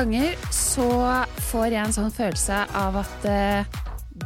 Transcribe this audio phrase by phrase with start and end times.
[0.00, 0.86] ganger så
[1.50, 3.66] får jeg en sånn følelse av at eh,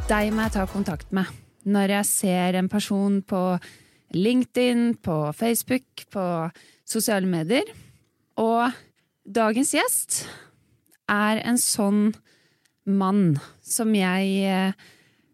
[0.07, 1.27] deg må jeg ta kontakt med.
[1.67, 3.41] Når jeg ser en person på
[4.15, 6.23] LinkedIn, på Facebook, på
[6.87, 7.67] sosiale medier.
[8.39, 8.71] Og
[9.27, 10.21] dagens gjest
[11.11, 12.13] er en sånn
[12.87, 14.91] mann som jeg eh,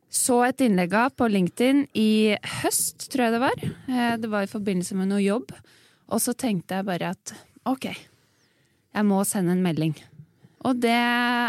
[0.09, 2.33] så et innlegg av på LinkedIn i
[2.63, 3.67] høst, tror jeg det var.
[3.67, 5.53] Eh, det var i forbindelse med noe jobb.
[6.09, 7.35] Og så tenkte jeg bare at
[7.69, 9.93] ok, jeg må sende en melding.
[10.67, 10.97] Og det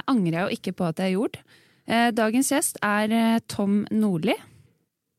[0.09, 1.43] angrer jeg jo ikke på at jeg gjorde.
[1.43, 2.15] gjort.
[2.17, 4.35] dagens gjest er eh, Tom Nordli.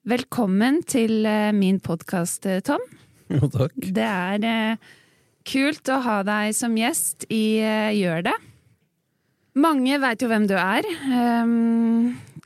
[0.09, 2.81] Velkommen til eh, min podkast, Tom.
[3.29, 3.75] Jo, takk.
[3.77, 4.77] Det er
[5.45, 7.61] kult å ha deg som gjest i
[7.99, 8.35] Gjør det.
[9.53, 10.88] Mange veit jo hvem du er.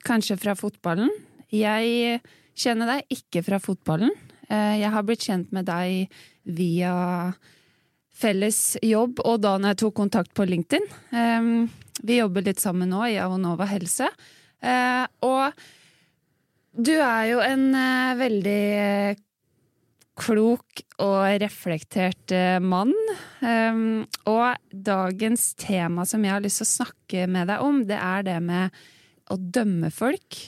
[0.04, 1.12] Kanskje fra fotballen.
[1.54, 2.20] Jeg
[2.58, 4.12] kjenner deg ikke fra fotballen.
[4.50, 6.12] Jeg har blitt kjent med deg
[6.44, 7.32] via
[8.18, 10.88] felles jobb, og da når jeg tok kontakt på LinkedIn.
[11.14, 11.68] Um,
[12.02, 14.10] vi jobber litt sammen nå i Avonova helse.
[14.64, 15.58] Uh, og
[16.78, 19.18] du er jo en uh, veldig
[20.18, 22.94] klok og reflektert uh, mann.
[23.42, 28.00] Um, og dagens tema som jeg har lyst til å snakke med deg om, det
[28.02, 28.86] er det med
[29.30, 30.40] å dømme folk.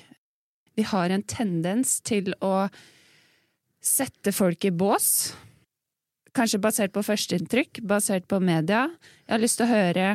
[0.80, 2.70] Vi har en tendens til å
[3.84, 5.36] sette folk i bås
[6.36, 8.88] kanskje basert på førsteinntrykk, basert på media.
[9.28, 10.10] Jeg har lyst til å høre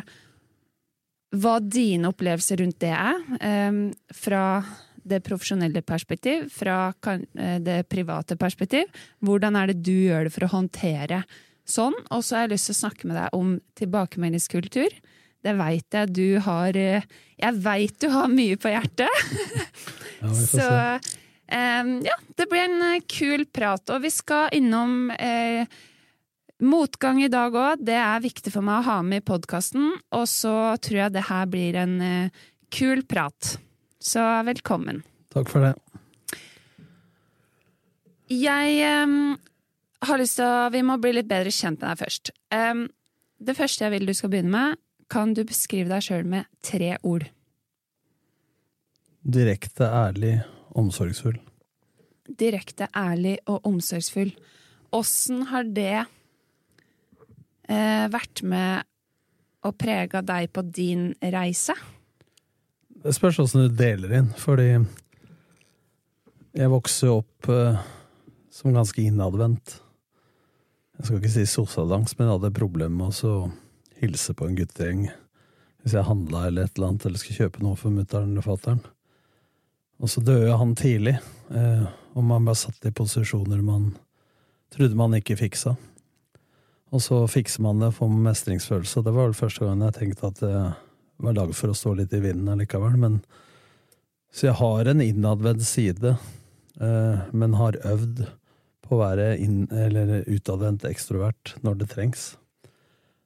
[1.34, 4.64] hva dine opplevelser rundt det er, ehm, fra
[5.04, 8.88] det profesjonelle perspektiv, fra eh, det private perspektiv.
[9.24, 11.24] Hvordan er det du gjør det for å håndtere
[11.68, 11.96] sånn?
[12.10, 14.96] Og så har jeg lyst til å snakke med deg om tilbakemeldingskultur.
[15.44, 17.04] Det veit jeg du har eh,
[17.36, 19.20] Jeg veit du har mye på hjertet!
[20.24, 20.68] Ja, så
[21.52, 23.90] um, ja, det blir en eh, kul prat.
[23.92, 25.68] Og vi skal innom eh,
[26.62, 30.26] Motgang i dag òg, det er viktig for meg å ha med i podkasten, og
[30.30, 33.56] så tror jeg det her blir en uh, kul prat.
[33.98, 35.02] Så velkommen.
[35.34, 35.72] Takk for det.
[38.30, 39.34] Jeg um,
[40.06, 42.30] har lyst til å Vi må bli litt bedre kjent med deg først.
[42.54, 42.86] Um,
[43.42, 44.80] det første jeg vil du skal begynne med,
[45.10, 47.26] kan du beskrive deg sjøl med tre ord?
[49.24, 50.36] Direkte, ærlig,
[50.78, 51.40] omsorgsfull.
[52.28, 54.30] Direkte, ærlig og omsorgsfull.
[54.94, 56.04] Åssen har det
[57.68, 58.84] eh, vært med
[59.64, 61.76] og prega deg på din reise?
[63.04, 64.68] Det spørs åssen du deler inn, fordi
[66.54, 67.80] jeg vokste opp eh,
[68.54, 69.78] som ganske innadvendt.
[70.94, 73.36] Jeg skal ikke si sosialdans, men jeg hadde problemer med å
[73.98, 75.06] hilse på en guttegjeng
[75.84, 78.78] hvis jeg handla eller et eller annet, eller skulle kjøpe noe for mutter'n eller fatter'n.
[80.00, 81.18] Og så døde han tidlig,
[81.52, 81.84] eh,
[82.16, 83.90] og man ble satt i posisjoner man
[84.72, 85.74] trodde man ikke fiksa.
[86.94, 89.02] Og så fikser man det, får mestringsfølelse.
[89.02, 90.54] Det var vel første gang jeg tenkte at det
[91.24, 92.94] var dag for å stå litt i vinden allikevel.
[93.00, 93.18] Men,
[94.34, 96.14] så jeg har en innadvendt side,
[96.78, 98.24] eh, men har øvd
[98.84, 102.34] på å være inn, eller utadvendt ekstrovert når det trengs.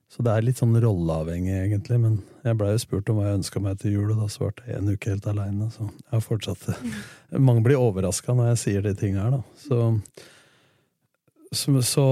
[0.08, 1.98] Så det er litt sånn rolleavhengig, egentlig.
[2.00, 4.64] Men jeg blei jo spurt om hva jeg ønska meg til jul, og da svarte
[4.64, 5.68] jeg en uke helt aleine.
[5.74, 6.98] Så jeg har fortsatt mm.
[7.44, 9.42] Mange blir overraska når jeg sier de tinga her, da.
[9.60, 9.82] Så
[11.52, 12.04] så, så,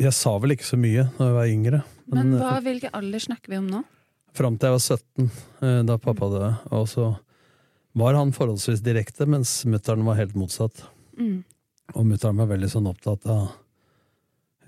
[0.00, 1.80] jeg sa vel ikke så mye da jeg var yngre.
[2.10, 3.82] Men, men hva, hvilken alder snakker vi om nå?
[4.36, 5.30] Fram til jeg var 17,
[5.66, 6.50] eh, da pappa døde.
[6.76, 7.06] Og så
[7.98, 10.84] var han forholdsvis direkte, mens mutter'n var helt motsatt.
[11.18, 11.40] Mm.
[11.96, 13.50] Og mutter'n var veldig sånn opptatt av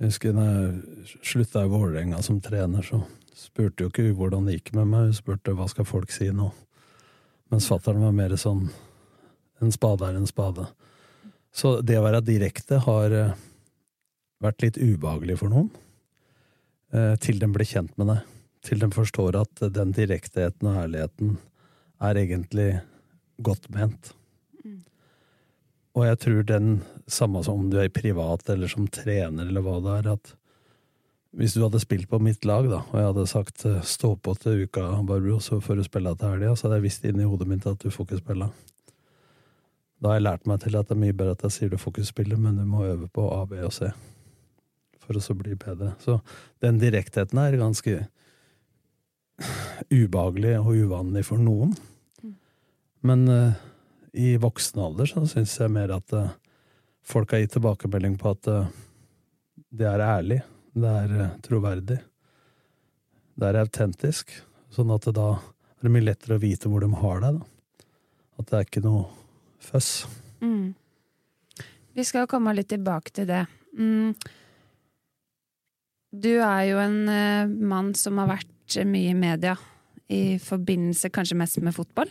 [0.00, 3.04] Jeg husker da jeg slutta i Vålerenga som trener, så
[3.38, 6.26] spurte jo ikke hun hvordan det gikk med meg, hun spurte hva skal folk si
[6.34, 6.48] nå.
[7.52, 8.64] Mens fatter'n var mer sånn
[9.62, 10.66] en spade er en spade.
[11.54, 13.34] Så det å være direkte har eh,
[14.42, 15.70] vært litt ubehagelig for noen.
[16.92, 18.32] Eh, til de blir kjent med deg.
[18.62, 21.38] Til de forstår at den direktheten og ærligheten
[22.02, 22.68] er egentlig
[23.42, 24.12] godt ment.
[24.62, 24.82] Mm.
[25.96, 26.68] Og jeg tror den,
[27.10, 30.34] samme som om du er privat eller som trener eller hva det er, at
[31.32, 34.36] hvis du hadde spilt på mitt lag, da, og jeg hadde sagt eh, stå på
[34.36, 37.48] til uka, Barbro, så får du spille til helga, så hadde jeg visst inni hodet
[37.48, 38.52] mitt at du får ikke spille.
[40.02, 41.80] Da har jeg lært meg til at det er mye bedre at jeg sier du
[41.80, 43.88] får ikke spille, men du må øve på A, B og C
[45.02, 45.94] for å bli bedre.
[46.02, 46.18] Så
[46.62, 48.04] den direktheten er ganske
[49.90, 51.74] ubehagelig og uvanlig for noen.
[53.02, 53.58] Men uh,
[54.14, 56.30] i voksen alder så syns jeg mer at uh,
[57.02, 58.68] folk har gitt tilbakemelding på at uh,
[59.72, 60.42] det er ærlig,
[60.78, 61.98] det er troverdig,
[63.34, 64.30] det er autentisk.
[64.72, 67.40] Sånn at det da er det mye lettere å vite hvor de har deg.
[67.40, 67.88] Da.
[68.38, 69.02] At det er ikke noe
[69.62, 69.90] føss.
[70.44, 70.72] Mm.
[71.92, 73.42] Vi skal komme litt tilbake til det.
[73.76, 74.14] Mm.
[76.12, 79.56] Du er jo en uh, mann som har vært mye i media.
[80.12, 82.10] i forbindelse kanskje mest med fotball.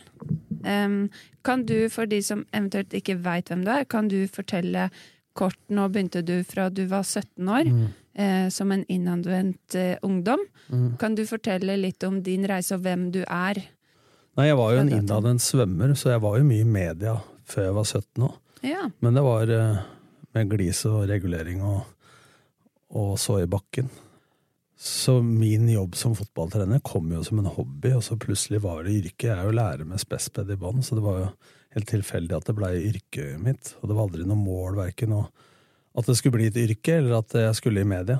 [0.65, 1.09] Um,
[1.45, 4.89] kan du, for de som eventuelt ikke veit hvem du er, kan du fortelle
[5.37, 7.85] kort Nå begynte du fra du var 17 år, mm.
[8.19, 10.41] uh, som en innadvendt uh, ungdom.
[10.67, 10.97] Mm.
[10.97, 13.61] Kan du fortelle litt om din reise og hvem du er?
[14.39, 17.15] Nei, jeg var jo en innadvendt svømmer, så jeg var jo mye i media
[17.45, 18.35] før jeg var 17 år.
[18.65, 18.83] Ja.
[18.99, 19.55] Men det var
[20.33, 21.85] med glis og regulering og,
[22.91, 23.89] og så i bakken.
[24.81, 28.95] Så min jobb som fotballtrener kom jo som en hobby, og så plutselig var det
[28.97, 29.27] yrke.
[29.29, 31.27] Jeg er jo lærer med spesped i bånn, så det var jo
[31.75, 33.75] helt tilfeldig at det blei yrket mitt.
[33.79, 37.37] Og det var aldri noe mål, verken at det skulle bli et yrke, eller at
[37.37, 38.17] jeg skulle i media.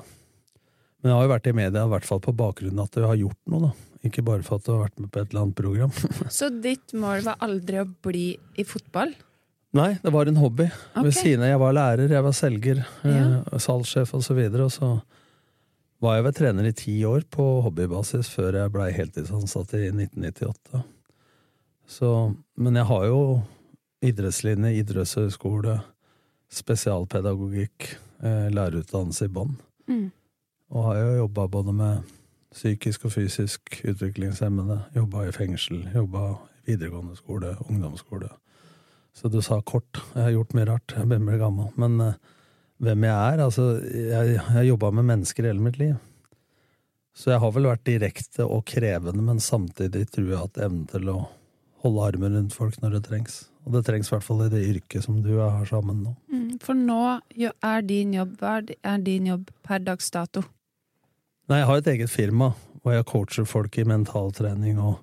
[1.02, 3.10] Men jeg har jo vært i media i hvert fall på bakgrunn av at jeg
[3.10, 3.88] har gjort noe, da.
[4.06, 5.92] Ikke bare for at du har vært med på et eller annet program.
[6.38, 8.26] så ditt mål var aldri å bli
[8.58, 9.14] i fotball?
[9.72, 10.66] Nei, det var en hobby.
[10.92, 11.04] Okay.
[11.06, 13.22] Ved siden av jeg var lærer, jeg var selger, ja.
[13.40, 14.40] eh, salgssjef osv.
[14.50, 14.90] Og, så og så
[16.02, 20.82] var jeg vel trener i ti år på hobbybasis før jeg blei heltidsansatt i 1998.
[21.88, 22.10] Så,
[22.58, 23.20] men jeg har jo
[24.02, 25.78] idrettslinje, idrettshøyskole,
[26.52, 27.92] spesialpedagogikk,
[28.22, 29.54] eh, lærerutdannelse i bånn.
[29.88, 30.10] Mm.
[30.74, 32.12] Og har jo jobba både med
[32.52, 34.82] psykisk og fysisk utviklingshemmede.
[34.96, 36.34] Jobba i fengsel, jobba
[36.66, 38.28] videregående skole, ungdomsskole.
[39.16, 40.00] Så du sa kort.
[40.14, 40.94] Jeg har gjort mye rart.
[40.96, 41.68] Jeg begynner å bli gammel.
[41.80, 42.14] Men uh,
[42.82, 45.94] hvem jeg er Altså, jeg har jobba med mennesker i hele mitt liv.
[47.12, 51.10] Så jeg har vel vært direkte og krevende, men samtidig tror jeg at evnen til
[51.12, 51.18] å
[51.82, 53.36] holde armen rundt folk når det trengs.
[53.66, 56.14] Og det trengs i hvert fall i det yrket som du har sammen nå.
[56.32, 57.02] Mm, for nå
[57.36, 60.42] er din jobb Hva er din jobb per dags dato?
[61.50, 65.02] Nei, jeg har et eget firma, og jeg coacher folk i mentaltrening og,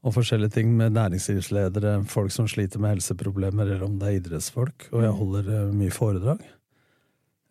[0.00, 4.88] og forskjellige ting med næringslivsledere, folk som sliter med helseproblemer, eller om det er idrettsfolk.
[4.92, 5.18] Og jeg mm.
[5.18, 6.44] holder uh, mye foredrag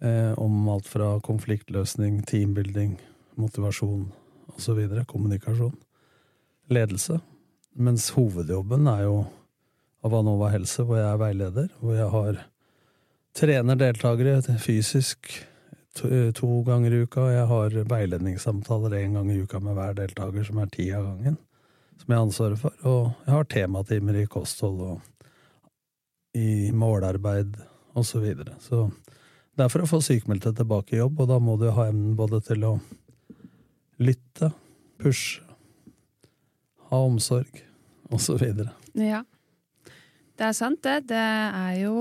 [0.01, 2.98] eh, om alt fra konfliktløsning, teambuilding,
[3.38, 4.07] motivasjon
[4.56, 4.80] osv.
[5.07, 5.75] Kommunikasjon.
[6.69, 7.19] Ledelse.
[7.78, 9.19] Mens hovedjobben er jo
[10.04, 11.68] Avanova Helse, hvor jeg er veileder.
[11.80, 12.42] Hvor jeg har
[13.36, 15.30] trener deltakere fysisk
[15.96, 17.28] to, to ganger i uka.
[17.30, 21.38] Jeg har veiledningssamtaler én gang i uka med hver deltaker, som er ti av gangen.
[22.00, 22.75] Som jeg har ansvaret for.
[22.88, 25.01] Og jeg har tematimer i kosthold og
[26.38, 27.57] i målarbeid
[27.94, 28.10] osv.
[28.10, 28.56] Så, videre.
[28.63, 28.86] så
[29.57, 32.13] det er for å få sykmeldte tilbake i jobb, og da må du ha evnen
[32.16, 32.74] både til å
[34.00, 34.54] lytte,
[35.01, 35.44] pushe,
[36.88, 37.60] ha omsorg
[38.16, 38.46] osv.
[38.96, 39.25] Ja.
[40.40, 41.10] Det er sant, det.
[41.12, 41.98] Det er jo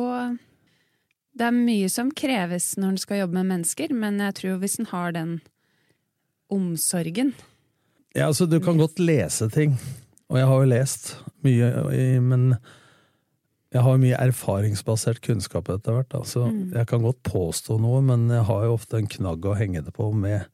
[1.39, 4.79] Det er mye som kreves når en skal jobbe med mennesker, men jeg tror hvis
[4.79, 5.35] en har den
[6.51, 7.35] omsorgen
[8.17, 9.77] Ja, altså, du kan godt lese ting,
[10.29, 11.11] og jeg har jo lest
[11.45, 11.71] mye,
[12.25, 12.51] men
[13.75, 16.15] jeg har mye erfaringsbasert kunnskap etter hvert.
[16.17, 16.73] Altså, mm.
[16.77, 19.93] Jeg kan godt påstå noe, men jeg har jo ofte en knagg å henge det
[19.97, 20.49] på med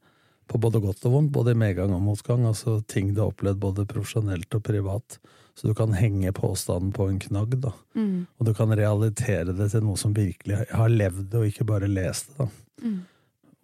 [0.45, 2.43] på både godt og vondt, både i medgang og motgang.
[2.45, 5.17] Altså ting du har opplevd både profesjonelt og privat.
[5.55, 7.71] Så du kan henge påstanden på en knagg, da.
[7.95, 8.27] Mm.
[8.37, 11.89] Og du kan realitere det til noe som virkelig har levd det, og ikke bare
[11.89, 12.85] lest det, da.
[12.85, 12.99] Mm.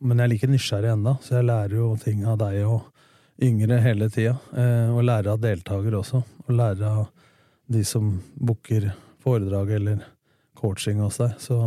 [0.01, 2.87] Men jeg er like nysgjerrig ennå, så jeg lærer jo ting av deg og
[3.41, 4.35] yngre hele tida.
[4.57, 6.23] Eh, og lære av deltakere også.
[6.47, 7.07] Og lære av
[7.71, 8.91] de som booker
[9.23, 10.03] foredrag eller
[10.57, 11.37] coaching hos deg.
[11.39, 11.59] Så,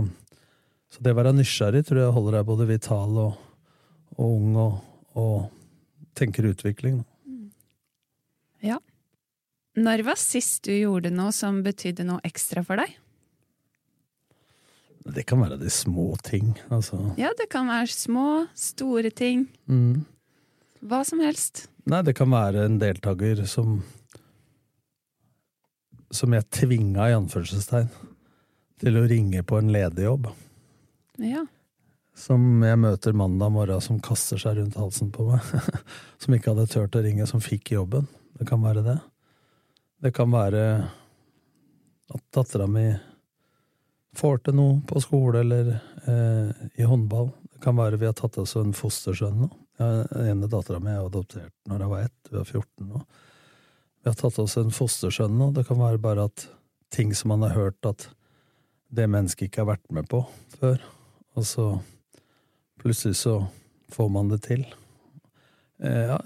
[0.91, 3.39] så det å være nysgjerrig tror jeg holder deg både vital og,
[4.17, 4.81] og ung og,
[5.19, 7.03] og tenker utvikling.
[8.65, 8.79] Ja.
[9.75, 12.93] Når var sist du gjorde noe som betydde noe ekstra for deg?
[15.05, 16.97] Det kan være de små ting, altså.
[17.21, 19.45] Ja, det kan være små, store ting.
[19.69, 20.07] Mm.
[20.85, 21.67] Hva som helst.
[21.89, 23.79] Nei, det kan være en deltaker som
[26.15, 27.89] Som jeg tvinga, i anførselstegn,
[28.79, 30.29] til å ringe på en ledig jobb.
[31.19, 31.41] Ja.
[32.15, 35.43] Som jeg møter mandag morgen, som kaster seg rundt halsen på meg.
[36.23, 38.07] som ikke hadde turt å ringe, som fikk jobben.
[38.39, 38.97] Det kan være det.
[40.07, 40.63] Det kan være
[42.15, 42.87] at dattera mi
[44.15, 47.33] får til noe på skole eller eh, i håndball.
[47.57, 49.51] Det kan være vi har tatt oss en fostersønn nå.
[49.79, 53.01] Den ene dattera mi er adoptert når jeg var ett, vi er 14 nå.
[54.05, 55.51] Vi har tatt oss en fostersønn nå.
[55.57, 56.47] Det kan være bare at
[56.95, 58.07] ting som man har hørt at
[58.95, 60.21] det mennesket ikke har vært med på
[60.61, 60.79] før,
[61.35, 61.67] og så
[62.79, 63.39] plutselig så
[63.95, 64.63] får man det til.
[65.83, 66.21] Eh, ja,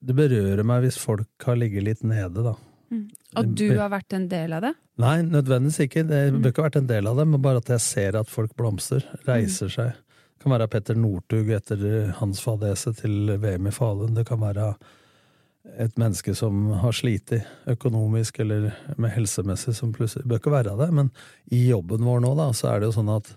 [0.00, 2.56] det berører meg hvis folk har ligget litt nede, da.
[2.90, 3.06] Mm.
[3.38, 4.74] At du har vært en del av det?
[5.00, 6.04] Nei, nødvendigvis ikke.
[6.08, 6.40] Det mm.
[6.42, 9.06] bør ikke vært en del av det, men bare at jeg ser at folk blomstrer,
[9.28, 9.74] reiser mm.
[9.76, 10.00] seg.
[10.40, 11.82] Det kan være Petter Northug etter
[12.16, 14.14] hans fadese til VM i Falun.
[14.16, 14.70] Det kan være
[15.76, 17.34] et menneske som har slitt
[17.68, 21.10] økonomisk eller med helsemessig, som plutselig Det bør ikke være det, men
[21.52, 23.28] i jobben vår nå, da, så er det jo sånn at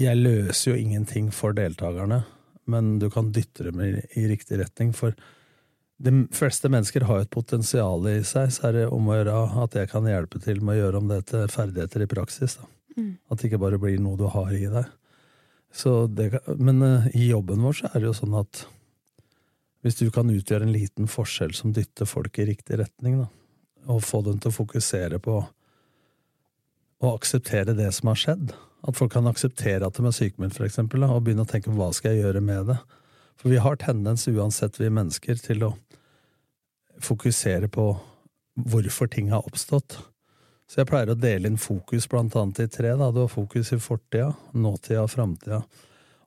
[0.00, 2.20] jeg løser jo ingenting for deltakerne
[2.70, 4.92] men du kan dytte dem i, i riktig retning.
[4.96, 5.14] For
[6.00, 9.40] de fleste mennesker har jo et potensial i seg, så er det om å gjøre
[9.64, 12.56] at jeg kan hjelpe til med å gjøre om det til ferdigheter i praksis.
[12.60, 12.70] Da.
[12.96, 13.12] Mm.
[13.28, 14.96] At det ikke bare blir noe du har i deg.
[15.70, 18.64] Det, men uh, i jobben vår så er det jo sånn at
[19.84, 23.28] hvis du kan utgjøre en liten forskjell som dytter folk i riktig retning, da,
[23.88, 25.38] og få dem til å fokusere på
[27.00, 31.04] å akseptere det som har skjedd, at folk kan akseptere at de er sykemeldt, eksempel,
[31.06, 32.78] og begynne å tenke hva skal jeg gjøre med det?
[33.40, 35.74] For vi har tendens, uansett vi mennesker, til å
[37.00, 37.86] fokusere på
[38.68, 39.96] hvorfor ting har oppstått.
[40.70, 42.92] Så jeg pleier å dele inn fokus blant annet i tre.
[42.94, 43.08] Da.
[43.10, 45.64] Du har fokus i fortida, nåtida og framtida.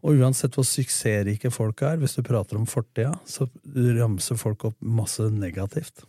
[0.03, 3.47] Og uansett hvor suksessrike folk er, hvis du prater om fortida, så
[3.95, 6.03] ramser folk opp masse negativt.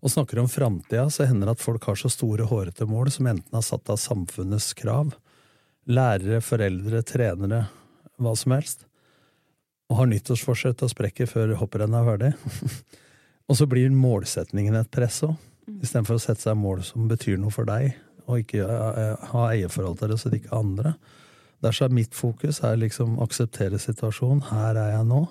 [0.00, 3.28] Og snakker om framtida, så hender det at folk har så store, hårete mål som
[3.28, 5.12] enten har satt av samfunnets krav,
[5.84, 7.66] lærere, foreldre, trenere,
[8.16, 8.86] hva som helst,
[9.90, 12.32] og har nyttårsforsett og sprekker før hopprennet er ferdig.
[13.48, 15.36] og så blir målsetningen et press òg.
[15.74, 17.96] Istedenfor å sette seg mål som betyr noe for deg,
[18.26, 20.94] og ikke ha eierforhold til det så det ikke er andre.
[21.64, 24.44] Derfor er mitt fokus er liksom akseptere situasjonen.
[24.50, 25.24] Her er jeg nå.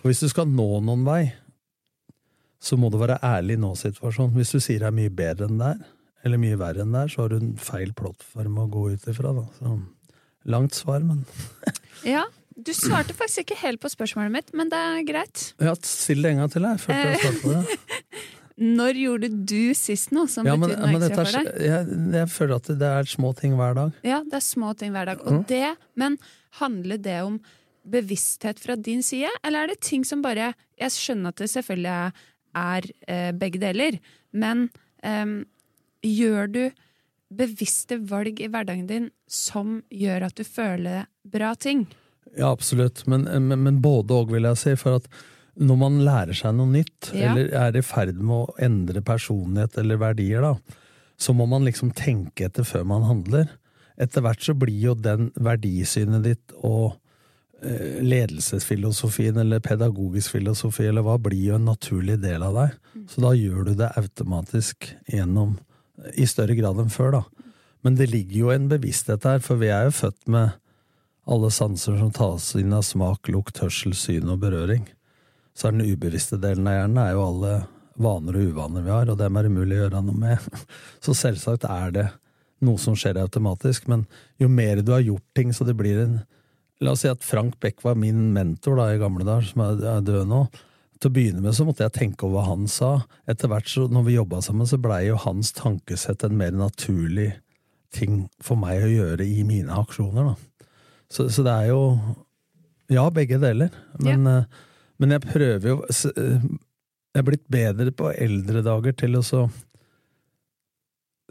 [0.00, 1.22] For hvis du skal nå noen vei,
[2.64, 4.34] så må du være ærlig i nå-situasjonen.
[4.38, 5.82] Hvis du sier det er mye bedre enn der,
[6.24, 9.34] eller mye verre enn der, så har du en feil plattform å gå ut ifra.
[9.36, 9.44] Da.
[9.58, 9.74] Så,
[10.48, 11.24] langt svar, men
[12.14, 15.46] Ja, du svarte faktisk ikke helt på spørsmålet mitt, men det er greit.
[15.62, 16.82] Ja, Still det en gang til, jeg.
[16.84, 17.78] Følte jeg svarte på det.
[18.54, 21.64] Når gjorde du sist noe som ja, betydde noe ekstra for deg?
[21.66, 23.96] Jeg, jeg, føler at det er små ting hver dag.
[24.06, 25.24] Ja, det er små ting hver dag.
[25.26, 25.40] Mm.
[25.50, 26.18] det, men
[26.60, 27.40] handler det om
[27.84, 32.12] bevissthet fra din side, eller er det ting som bare Jeg skjønner at det selvfølgelig
[32.54, 33.98] er eh, begge deler,
[34.32, 34.68] men
[35.02, 35.42] eh,
[36.06, 36.62] gjør du
[37.34, 41.88] bevisste valg i hverdagen din som gjør at du føler bra ting?
[42.38, 43.04] Ja, absolutt.
[43.10, 44.74] Men, men, men både òg, vil jeg si.
[44.78, 45.08] For at
[45.54, 47.30] når man lærer seg noe nytt, ja.
[47.30, 50.80] eller er i ferd med å endre personlighet eller verdier, da,
[51.20, 53.52] så må man liksom tenke etter før man handler.
[54.00, 56.96] Etter hvert så blir jo den verdisynet ditt og
[57.62, 62.74] eh, ledelsesfilosofien eller pedagogisk filosofi eller hva, blir jo en naturlig del av deg.
[62.96, 63.06] Mm.
[63.12, 65.56] Så da gjør du det automatisk gjennom
[66.18, 67.46] I større grad enn før, da.
[67.86, 70.56] Men det ligger jo en bevissthet her, for vi er jo født med
[71.30, 74.88] alle sanser som tas inn av smak, lukt, hørsel, syn og berøring.
[75.54, 77.54] Så er den ubevisste delen av hjernen er jo alle
[77.94, 80.62] vaner og uvaner vi har, og dem er det umulig å gjøre noe med.
[81.04, 82.06] Så selvsagt er det
[82.64, 84.06] noe som skjer automatisk, men
[84.40, 86.22] jo mer du har gjort ting så det blir en
[86.82, 90.02] La oss si at Frank Beck var min mentor da i gamle dager, som er
[90.04, 90.40] død nå.
[90.98, 92.88] Til å begynne med så måtte jeg tenke over hva han sa.
[93.30, 97.30] Etter hvert, så, når vi jobba sammen, så blei jo hans tankesett en mer naturlig
[97.94, 100.32] ting for meg å gjøre i mine aksjoner.
[100.32, 100.68] da.
[101.08, 101.80] Så, så, det er jo
[102.92, 103.70] Ja, begge deler.
[104.02, 104.42] Men, ja.
[105.02, 106.48] Men jeg prøver jo uh,
[107.14, 109.24] Jeg er blitt bedre på eldre dager til å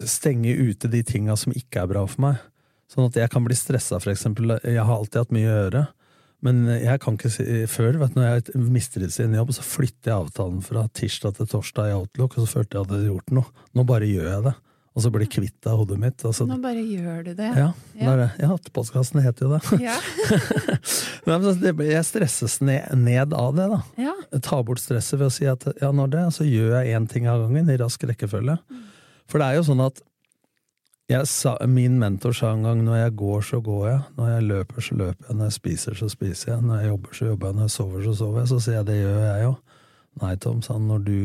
[0.04, 2.40] stenge ute de tinga som ikke er bra for meg.
[2.92, 4.56] Sånn at jeg kan bli stressa, for eksempel.
[4.64, 5.84] Jeg har alltid hatt mye å gjøre.
[6.44, 9.64] Men jeg kan ikke si før, vet du, når jeg mister det sin jobb, så
[9.64, 13.00] flytter jeg avtalen fra tirsdag til torsdag i Outlook, og så følte jeg at jeg
[13.00, 13.64] hadde gjort noe.
[13.78, 14.56] Nå bare gjør jeg det
[14.94, 16.22] og så blir kvitt av hodet mitt.
[16.22, 17.50] Altså, Nå bare gjør du det.
[17.58, 18.14] Ja, ja.
[18.20, 19.62] det ja postkassen heter jo det.
[19.88, 19.98] Ja.
[21.94, 23.82] Jeg stresses ned, ned, av det, da.
[23.98, 24.14] Ja.
[24.44, 27.30] Ta bort stresset ved å si at ja, når det, så gjør jeg én ting
[27.32, 28.58] av gangen, i rask rekkefølge.
[28.70, 28.84] Mm.
[29.32, 30.04] For det er jo sånn at
[31.26, 34.00] sa, min mentor sa en gang når jeg går, så går jeg.
[34.18, 35.38] Når jeg løper, så løper jeg.
[35.38, 36.62] Når jeg spiser, så spiser jeg.
[36.64, 37.56] Når jeg jobber, så jobber jeg.
[37.56, 38.48] Når jeg sover, så sover jeg.
[38.52, 39.56] Så sier jeg det gjør jeg jo.
[40.22, 41.18] Nei, Tom, sa han, når du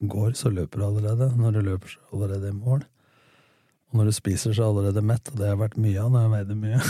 [0.00, 1.30] går, så løper du allerede.
[1.36, 2.84] Når du løper, så er allerede i mål.
[3.90, 6.22] Og når du spiser, så er allerede mett, og det har vært mye av når
[6.22, 6.80] jeg veide mye.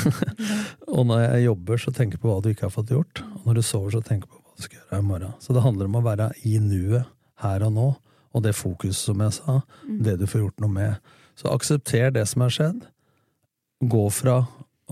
[0.96, 3.22] og når jeg jobber, så tenker du på hva du ikke har fått gjort.
[3.38, 5.34] Og når du sover, så tenker du på hva du skal gjøre i morgen.
[5.40, 7.08] Så det handler om å være i nuet,
[7.40, 7.88] her og nå,
[8.36, 9.54] og det fokuset, som jeg sa,
[9.88, 10.00] mm.
[10.04, 11.12] det du får gjort noe med.
[11.40, 12.82] Så aksepter det som har skjedd.
[13.80, 14.42] Gå fra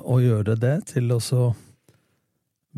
[0.01, 1.21] å gjøre det til å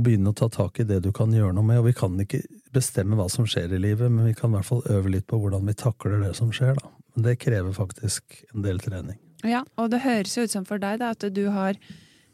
[0.01, 1.79] begynne å ta tak i det du kan gjøre noe med.
[1.79, 2.43] Og vi kan ikke
[2.75, 5.41] bestemme hva som skjer i livet, men vi kan i hvert fall øve litt på
[5.41, 6.77] hvordan vi takler det som skjer.
[6.79, 6.93] da.
[7.15, 9.19] Men det krever faktisk en del trening.
[9.47, 11.79] Ja, og det høres jo ut som for deg da, at du har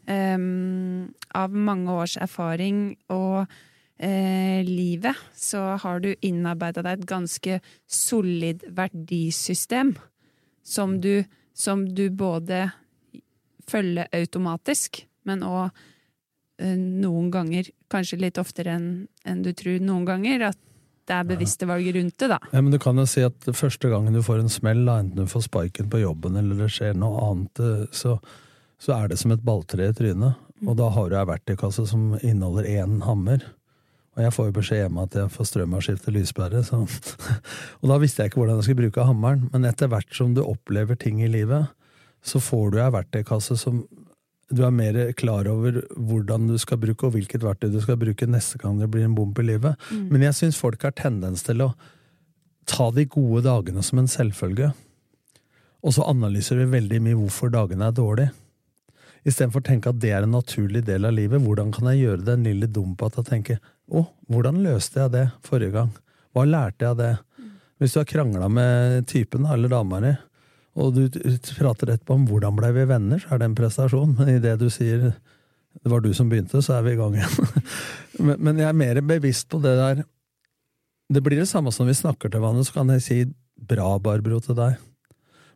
[0.09, 7.61] um, av mange års erfaring og uh, livet, så har du innarbeida deg et ganske
[7.87, 9.95] solid verdisystem
[10.67, 11.23] som du,
[11.55, 12.67] som du både
[13.71, 15.71] følger automatisk, men òg
[16.63, 18.87] noen ganger, kanskje litt oftere enn
[19.29, 20.61] en du tror noen ganger, at
[21.07, 22.39] det er bevisste valg rundt det, da.
[22.51, 25.23] Ja, men du kan jo si at første gangen du får en smell, da, enten
[25.23, 28.17] du får sparken på jobben eller det skjer noe annet, eh, så,
[28.83, 30.43] så er det som et balltre i trynet.
[30.65, 33.45] Og da har du ei verktøykasse som inneholder én hammer.
[34.17, 36.63] Og jeg får jo beskjed hjemme at jeg får strømavskifte lyspære.
[36.65, 36.81] Så.
[37.83, 39.45] og da visste jeg ikke hvordan jeg skulle bruke hammeren.
[39.53, 41.69] Men etter hvert som du opplever ting i livet,
[42.25, 43.85] så får du ei verktøykasse som
[44.53, 48.29] du er mer klar over hvordan du skal bruke, og hvilket verktøy du skal bruke
[48.31, 49.75] neste gang det blir en bomp i livet.
[49.91, 50.09] Mm.
[50.13, 51.73] Men jeg syns folk har tendens til å
[52.67, 54.73] ta de gode dagene som en selvfølge.
[55.87, 58.35] Og så analyserer vi veldig mye hvorfor dagene er dårlige.
[59.27, 61.43] Istedenfor å tenke at det er en naturlig del av livet.
[61.43, 63.59] Hvordan kan jeg gjøre det en dumpa til å tenke
[63.91, 65.91] å, hvordan løste jeg det forrige gang?
[66.35, 67.13] Hva lærte jeg av det?
[67.83, 70.15] Hvis du har krangla med typen eller dama di,
[70.77, 71.07] og du
[71.57, 74.13] prater etterpå om hvordan blei vi venner, så er det en prestasjon.
[74.19, 75.09] Men i det du sier
[75.77, 77.49] det var du som begynte, så er vi i gang igjen.
[78.27, 80.05] men, men, jeg er mer bevisst på det der
[81.13, 83.19] Det blir det samme som vi snakker til hverandre, så kan jeg si
[83.57, 84.81] bra, Barbro, til deg.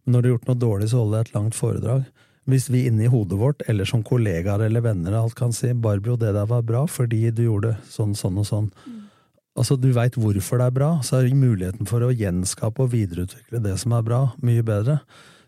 [0.05, 2.05] Men når du har gjort noe dårlig, så holder jeg et langt foredrag.
[2.49, 6.33] Hvis vi inni hodet vårt, eller som kollegaer eller venner, alt kan si 'Barbro, det
[6.37, 8.71] der var bra fordi du gjorde sånn, sånn og sånn'.
[8.87, 9.01] Mm.
[9.59, 13.63] Altså, Du veit hvorfor det er bra, så er muligheten for å gjenskape og videreutvikle
[13.63, 15.01] det som er bra, mye bedre.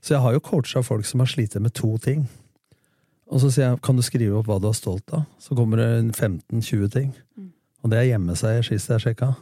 [0.03, 2.29] Så jeg har jo coacha folk som har slitt med to ting.
[3.31, 5.27] Og så sier jeg 'kan du skrive opp hva du er stolt av'?
[5.39, 7.15] Så kommer det 15-20 ting.
[7.39, 7.53] Mm.
[7.83, 9.37] Og det er gjemmeseier sist jeg sjekka.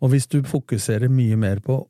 [0.00, 1.86] Og hvis du fokuserer mye mer på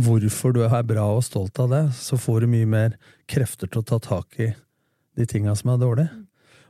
[0.00, 2.96] hvorfor du er bra og stolt av det, så får du mye mer
[3.28, 4.54] krefter til å ta tak i
[5.16, 6.10] de tinga som er dårlige.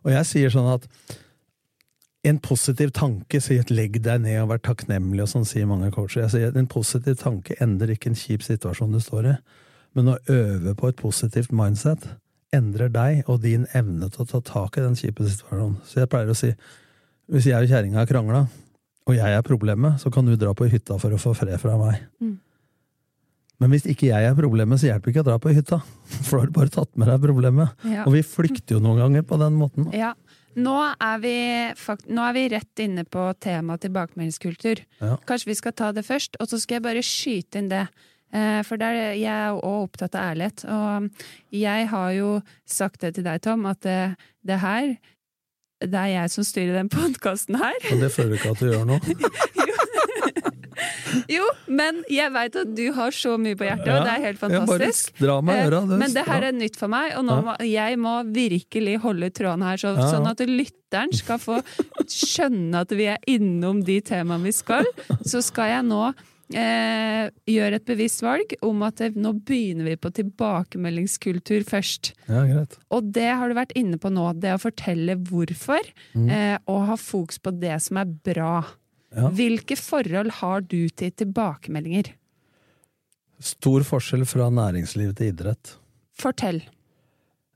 [0.03, 0.89] Og jeg sier sånn at
[2.25, 6.23] en positiv tanke sier 'legg deg ned og vær takknemlig', og sånn sier mange coacher.
[6.23, 9.37] Jeg sier En positiv tanke endrer ikke en kjip situasjon du står i,
[9.95, 12.09] men å øve på et positivt mindset
[12.53, 15.81] endrer deg og din evne til å ta tak i den kjipe situasjonen.
[15.85, 16.53] Så jeg pleier å si
[17.33, 18.47] hvis jeg og kjerringa har krangla,
[19.09, 21.79] og jeg er problemet, så kan du dra på hytta for å få fred fra
[21.81, 22.03] meg.
[22.21, 22.39] Mm.
[23.63, 25.79] Men hvis ikke jeg er problemet, så hjelper ikke å dra på hytta.
[26.27, 27.71] For da har du bare tatt med deg problemet.
[27.87, 28.03] Ja.
[28.09, 29.87] Og vi flykter jo noen ganger på den måten.
[29.95, 30.17] Ja.
[30.61, 31.37] Nå er, vi,
[32.13, 34.83] nå er vi rett inne på temaet tilbakemeldingskultur.
[35.01, 35.17] Ja.
[35.29, 37.87] Kanskje vi skal ta det først, og så skal jeg bare skyte inn det.
[38.33, 40.65] Eh, for der, jeg er òg opptatt av ærlighet.
[40.69, 41.09] Og
[41.57, 42.35] jeg har jo
[42.69, 44.01] sagt det til deg, Tom, at det,
[44.45, 44.95] det her
[45.83, 47.79] det er jeg som styrer den podkasten her.
[47.91, 48.99] Men det føler du ikke at du gjør nå?
[49.63, 49.82] Jo,
[51.81, 55.15] men jeg veit at du har så mye på hjertet, og det er helt fantastisk.
[55.21, 58.99] Ja, øra, det, men det her er nytt for meg, og må, jeg må virkelig
[59.05, 61.61] holde tråden her, så, sånn at lytteren skal få
[62.11, 64.89] skjønne at vi er innom de temaene vi skal.
[65.25, 66.05] Så skal jeg nå
[66.53, 72.13] Eh, gjør et bevisst valg om at det, nå begynner vi på tilbakemeldingskultur først.
[72.27, 72.77] Ja, greit.
[72.93, 76.29] Og det har du vært inne på nå, det å fortelle hvorfor, mm.
[76.29, 78.55] eh, og ha fokus på det som er bra.
[79.17, 79.31] Ja.
[79.37, 82.15] Hvilke forhold har du til tilbakemeldinger?
[83.43, 85.77] Stor forskjell fra næringsliv til idrett.
[86.19, 86.63] Fortell.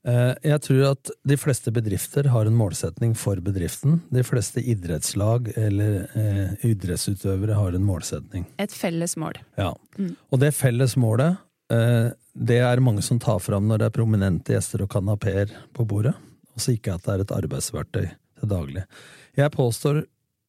[0.06, 4.00] Eh, jeg tror at de fleste bedrifter har en målsetning for bedriften.
[4.14, 8.46] De fleste idrettslag eller eh, idrettsutøvere har en målsetning.
[8.62, 9.40] Et felles mål.
[9.58, 9.72] Ja.
[9.98, 10.14] Mm.
[10.30, 11.40] Og det felles målet,
[11.74, 15.86] eh, det er mange som tar fram når det er prominente gjester og kanapeer på
[15.88, 16.14] bordet.
[16.54, 18.86] og så ikke at det er et arbeidsverktøy til daglig.
[19.36, 20.06] Jeg påstår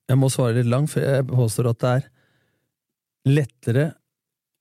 [0.08, 2.08] jeg må svare litt langt, for jeg påstår at det er
[3.28, 3.90] lettere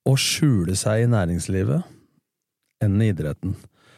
[0.06, 1.86] å skjule seg i næringslivet
[2.84, 3.56] enn i idretten.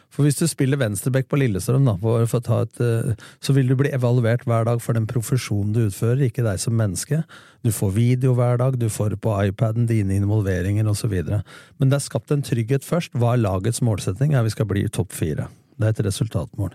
[0.09, 4.47] For hvis du spiller venstreback på Lillestrøm, da, et, eh, så vil du bli evaluert
[4.49, 7.21] hver dag for den profesjonen du utfører, ikke deg som menneske.
[7.63, 11.13] Du får video hver dag, du får på iPaden dine involveringer osv.
[11.79, 13.13] Men det er skapt en trygghet først.
[13.13, 14.33] Hva er lagets målsetting?
[14.33, 15.51] Er vi skal bli topp fire.
[15.77, 16.73] Det er et resultatmål.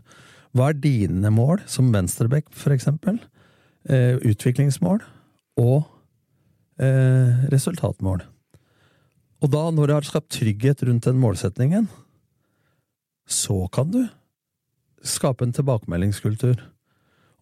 [0.53, 3.17] Hva er dine mål, som venstreback, for eksempel?
[3.89, 5.01] Eh, utviklingsmål
[5.59, 5.83] og
[6.81, 8.23] eh, resultatmål.
[9.43, 11.89] Og da, når du har skapt trygghet rundt den målsetningen,
[13.27, 14.05] så kan du
[15.03, 16.61] skape en tilbakemeldingskultur.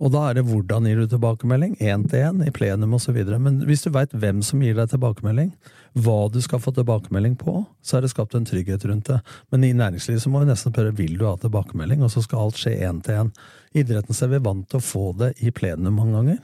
[0.01, 3.19] Og da er det hvordan gir du tilbakemelding, én til én, i plenum osv.
[3.37, 5.51] Men hvis du veit hvem som gir deg tilbakemelding,
[5.93, 9.19] hva du skal få tilbakemelding på, så er det skapt en trygghet rundt det.
[9.53, 12.47] Men i næringslivet så må vi nesten spørre vil du ha tilbakemelding, og så skal
[12.47, 13.31] alt skje én til én.
[13.77, 16.41] Idretten så er vi vant til å få det i plenum mange ganger.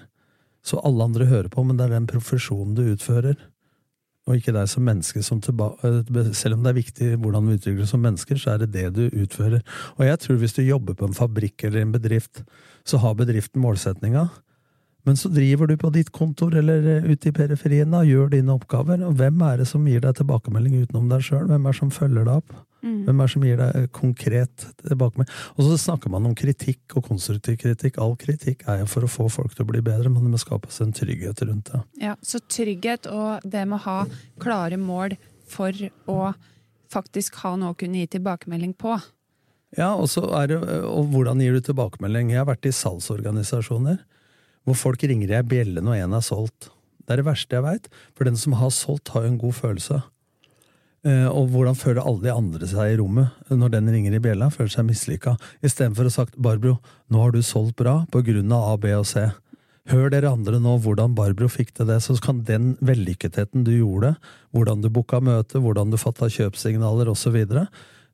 [0.68, 3.40] Så alle andre hører på, men det er den profesjonen du utfører
[4.28, 7.86] og ikke deg som menneske som eh, Selv om det er viktig hvordan du utvikler
[7.86, 9.64] deg som mennesker, så er det det du utfører.
[9.96, 12.44] Og jeg tror hvis du jobber på en fabrikk eller en bedrift,
[12.88, 14.28] så har bedriften målsetninga.
[15.08, 18.52] Men så driver du på ditt kontor eller eh, ute i periferien og gjør dine
[18.58, 19.06] oppgaver.
[19.08, 21.46] Og hvem er det som gir deg tilbakemelding utenom deg sjøl?
[21.48, 22.58] Hvem er det som følger deg opp?
[22.84, 22.98] Mm.
[23.06, 25.38] Hvem er det som gir deg eh, konkret tilbakemelding?
[25.56, 28.02] Og så snakker man om kritikk og konstruktiv kritikk.
[28.04, 30.42] All kritikk er jo for å få folk til å bli bedre, men det må
[30.44, 31.82] skapes en trygghet rundt det.
[32.04, 33.98] Ja, Så trygghet og det med å ha
[34.44, 35.16] klare mål
[35.48, 35.72] for
[36.12, 36.34] å
[36.92, 39.00] faktisk ha noe å kunne gi tilbakemelding på.
[39.80, 42.36] Ja, og, så er det, og hvordan gir du tilbakemelding?
[42.36, 44.04] Jeg har vært i salgsorganisasjoner
[44.68, 46.70] hvor folk ringer i ei bjelle når en er solgt.
[47.08, 49.56] Det er det verste jeg veit, for den som har solgt, har jo en god
[49.56, 50.02] følelse.
[51.08, 54.50] Eh, og hvordan føler alle de andre seg i rommet når den ringer i bjella?
[54.52, 55.38] Føler seg mislykka.
[55.64, 59.06] Istedenfor å sagt 'Barbro, nå har du solgt bra på grunn av A, B og
[59.08, 59.32] C'.
[59.88, 64.18] Hør dere andre nå hvordan Barbro fikk til det, så kan den vellykketheten du gjorde,
[64.52, 67.68] hvordan du booka møte, hvordan du fatta kjøpsignaler osv., så, videre,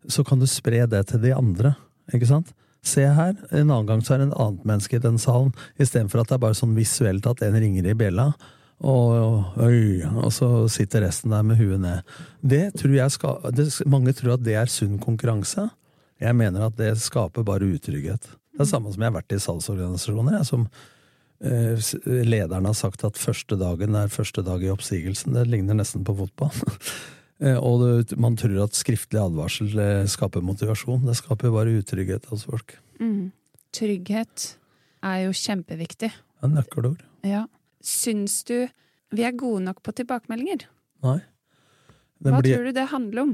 [0.05, 1.73] så kan du spre det til de andre.
[2.13, 2.53] Ikke sant?
[2.83, 6.21] Se her, en annen gang så er det en annet menneske i den salen, istedenfor
[6.21, 8.33] at det er bare sånn visuelt at en ringer i bjella,
[8.83, 12.15] og, øy, og så sitter resten der med huet ned.
[12.43, 15.69] Det tror jeg skal, det, mange tror at det er sunn konkurranse.
[16.19, 18.27] Jeg mener at det skaper bare utrygghet.
[18.53, 20.67] Det er samme som jeg har vært i salgsorganisasjoner, jeg, som
[21.47, 25.39] eh, lederen har sagt at første dagen er første dag i oppsigelsen.
[25.39, 26.51] Det ligner nesten på fotball.
[27.43, 31.03] Eh, og det, man tror at skriftlig advarsel eh, skaper motivasjon.
[31.07, 32.77] Det skaper bare utrygghet hos folk.
[33.03, 33.33] Mm.
[33.75, 34.47] Trygghet
[35.03, 36.11] er jo kjempeviktig.
[36.13, 37.03] Det er nøkkelord.
[37.27, 37.45] Ja.
[37.83, 38.69] Syns du
[39.13, 40.65] vi er gode nok på tilbakemeldinger?
[41.05, 41.19] Nei.
[42.23, 42.55] Hva blir...
[42.55, 43.33] tror du det handler om?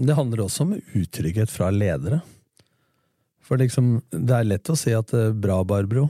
[0.00, 2.22] Det handler også om utrygghet fra ledere.
[3.44, 6.08] For liksom, det er lett å si at eh, bra, Barbro.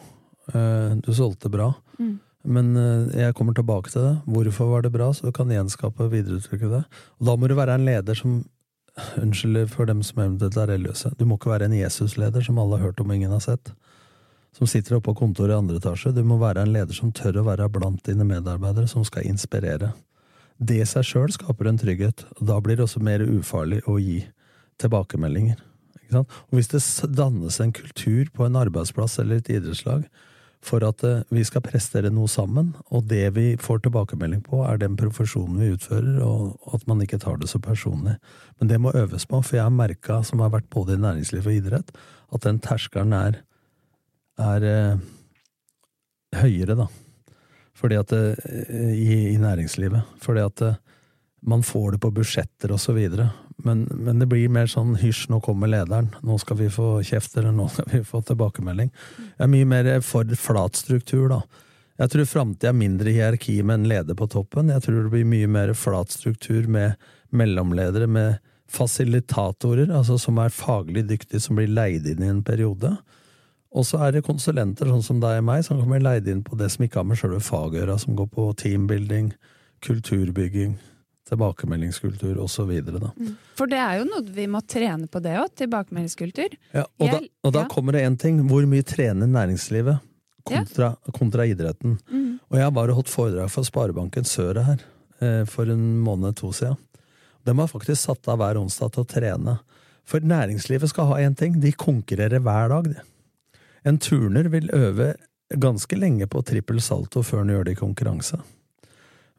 [0.50, 1.68] Du solgte bra.
[2.00, 2.16] Mm.
[2.44, 4.14] Men eh, jeg kommer tilbake til det.
[4.30, 5.10] Hvorfor var det bra?
[5.12, 6.82] Så du kan gjenskape og videreutvikle det.
[7.20, 8.42] Og da må du være en leder som
[9.22, 11.12] Unnskyld for dem som eventuelt er religiøse.
[11.18, 13.72] Du må ikke være en Jesus-leder som alle har hørt om og ingen har sett.
[14.56, 16.14] Som sitter oppe på kontoret i andre etasje.
[16.16, 19.92] Du må være en leder som tør å være blant dine medarbeidere, som skal inspirere.
[20.58, 22.26] Det seg sjøl skaper en trygghet.
[22.42, 24.24] Da blir det også mer ufarlig å gi
[24.82, 25.62] tilbakemeldinger.
[26.18, 26.82] Og hvis det
[27.14, 30.08] dannes en kultur på en arbeidsplass eller et idrettslag
[30.64, 34.80] for at eh, vi skal prestere noe sammen, og det vi får tilbakemelding på, er
[34.80, 38.18] den profesjonen vi utfører, og at man ikke tar det så personlig.
[38.60, 41.48] Men det må øves på, for jeg har merka, som har vært både i næringsliv
[41.48, 41.94] og idrett,
[42.30, 43.40] at den terskelen er,
[44.40, 45.06] er eh,
[46.42, 46.90] høyere, da.
[47.80, 50.16] Fordi at eh, i, i, næringslivet.
[50.20, 50.80] Fordi at eh,
[51.48, 53.30] man får det på budsjetter og så videre.
[53.64, 57.36] Men, men, det blir mer sånn hysj, nå kommer lederen, nå skal vi få kjeft,
[57.38, 58.92] eller nå skal vi få tilbakemelding.
[59.36, 61.40] Jeg er mye mer for flat struktur, da.
[62.00, 64.72] Jeg tror framtida er mindre hierarki med en leder på toppen.
[64.72, 66.96] Jeg tror det blir mye mer flat struktur med
[67.36, 68.38] mellomledere, med
[68.70, 72.94] fasilitatorer, altså som er faglig dyktige, som blir leid inn i en periode.
[73.70, 76.56] Og så er det konsulenter, sånn som deg og meg, som kommer leid inn på
[76.58, 79.30] det som ikke har med sjølve faget å gjøre, som går på teambuilding,
[79.84, 80.78] kulturbygging,
[81.30, 82.70] tilbakemeldingskultur osv.
[82.70, 83.32] Mm.
[83.58, 86.56] For det er jo noe vi må trene på det òg, tilbakemeldingskultur.
[86.74, 87.70] Ja, og, Jeg, da, og da ja.
[87.72, 88.42] kommer det én ting.
[88.50, 90.02] Hvor mye trener næringslivet
[90.48, 91.14] kontra, ja.
[91.16, 91.98] kontra idretten?
[92.10, 92.38] Mm.
[92.50, 94.84] Og jeg har bare holdt foredrag for Sparebanken Søret her
[95.22, 96.78] eh, for en måned, to siden.
[97.46, 99.56] De har faktisk satt av hver onsdag til å trene.
[100.08, 102.94] For næringslivet skal ha én ting, de konkurrerer hver dag.
[103.86, 105.14] En turner vil øve
[105.50, 108.38] ganske lenge på trippel salto før han gjør det i konkurranse.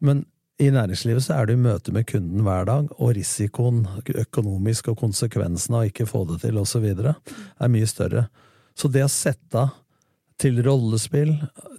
[0.01, 0.25] Men
[0.61, 3.83] i næringslivet så er du i møte med kunden hver dag, og risikoen
[4.23, 6.85] økonomisk og konsekvensene av ikke få det til osv.
[6.93, 8.27] er mye større.
[8.77, 9.65] Så det å sette
[10.41, 11.33] til rollespill,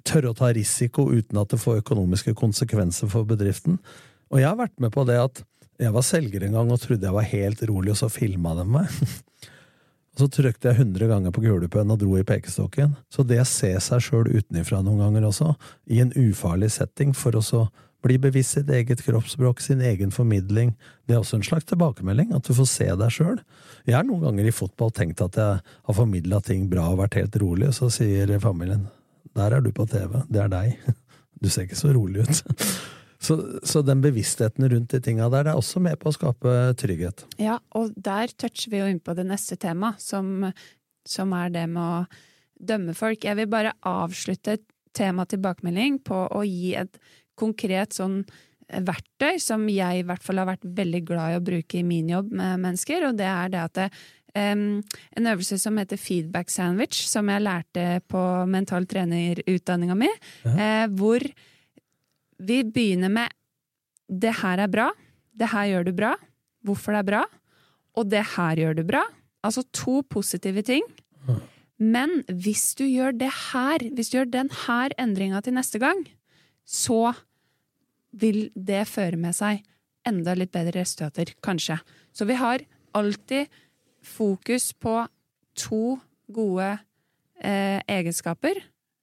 [0.07, 3.79] tørre å ta risiko uten at det får økonomiske konsekvenser for bedriften
[4.31, 5.43] Og jeg har vært med på det at
[5.83, 8.67] jeg var selger en gang og trodde jeg var helt rolig, og så filma de
[8.79, 8.91] meg.
[10.13, 12.91] Og så trykte jeg 100 ganger på kulepenn og dro i pekestokken.
[13.09, 15.55] Så det å se seg sjøl utenifra noen ganger også,
[15.89, 17.63] i en ufarlig setting, for å så
[18.03, 20.73] bli bevisst sitt eget kroppsspråk, sin egen formidling.
[21.07, 23.39] Det er også en slags tilbakemelding, at du får se deg sjøl.
[23.87, 27.21] Jeg har noen ganger i fotball tenkt at jeg har formidla ting bra og vært
[27.21, 28.89] helt rolig, og så sier familien
[29.39, 30.75] der er du på TV, det er deg.
[31.43, 32.43] Du ser ikke så rolig ut.
[33.23, 36.53] Så, så, den bevisstheten rundt de tinga der det er også med på å skape
[36.75, 37.23] trygghet.
[37.39, 40.49] Ja, og der toucher vi jo inn på det neste temaet, som,
[41.07, 42.01] som er det med å
[42.59, 43.23] dømme folk.
[43.23, 44.57] Jeg vil bare avslutte
[44.99, 46.99] tema tilbakemelding på å gi et
[47.39, 48.23] konkret sånn
[48.69, 51.87] eh, verktøy som jeg i hvert fall har vært veldig glad i å bruke i
[51.87, 53.89] min jobb med mennesker, og det er det at det,
[54.35, 54.81] um,
[55.17, 60.11] en øvelse som heter feedback sandwich, som jeg lærte på mental trenerutdanninga mi,
[60.45, 60.57] ja.
[60.57, 61.25] uh, hvor
[62.43, 63.31] vi begynner med
[64.11, 64.91] 'det her er bra',
[65.37, 66.17] 'det her gjør du bra',
[66.65, 67.27] 'hvorfor det er bra',
[67.97, 69.09] og 'det her gjør du bra'.
[69.45, 70.83] Altså to positive ting.
[71.79, 76.05] Men hvis du gjør det her, hvis du gjør den her endringa til neste gang,
[76.73, 77.13] så
[78.17, 79.63] vil det føre med seg
[80.09, 81.79] enda litt bedre resultater, kanskje.
[82.13, 82.65] Så vi har
[82.97, 83.53] alltid
[84.03, 85.05] fokus på
[85.59, 85.99] to
[86.33, 86.71] gode
[87.45, 88.59] eh, egenskaper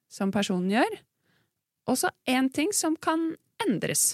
[0.09, 0.97] som personen gjør,
[1.89, 3.31] og så én ting som kan
[3.65, 4.13] endres.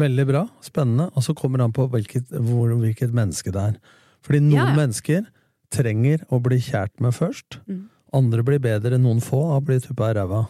[0.00, 1.10] Veldig bra, spennende.
[1.16, 3.78] Og så kommer det an på hvilket, hvor, hvilket, menneske det er.
[4.24, 5.26] Fordi noen ja, mennesker
[5.72, 7.58] trenger å bli kjært med først.
[7.68, 7.82] Mm.
[8.16, 10.44] Andre blir bedre, noen få har blitt tuppa i ræva.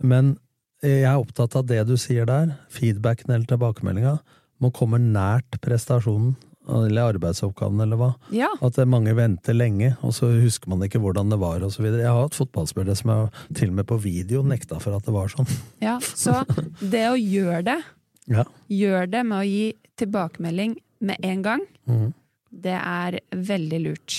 [0.00, 0.36] Men
[0.84, 4.18] jeg er opptatt av det du sier der, feedbacken eller tilbakemeldinga,
[4.60, 6.34] må komme nært prestasjonen
[6.66, 8.08] eller arbeidsoppgaven, eller hva.
[8.34, 8.48] Ja.
[8.64, 11.84] At mange venter lenge, og så husker man ikke hvordan det var, osv.
[11.92, 13.28] Jeg har hatt fotballspillere som jeg
[13.60, 15.46] til og med på video nekta for at det var sånn.
[15.84, 15.98] ja.
[16.02, 16.40] Så
[16.80, 17.78] det å gjøre det,
[18.26, 18.42] Ja.
[18.66, 19.66] gjør det med å gi
[20.02, 20.72] tilbakemelding
[21.06, 22.08] med en gang, mm.
[22.50, 24.16] det er veldig lurt.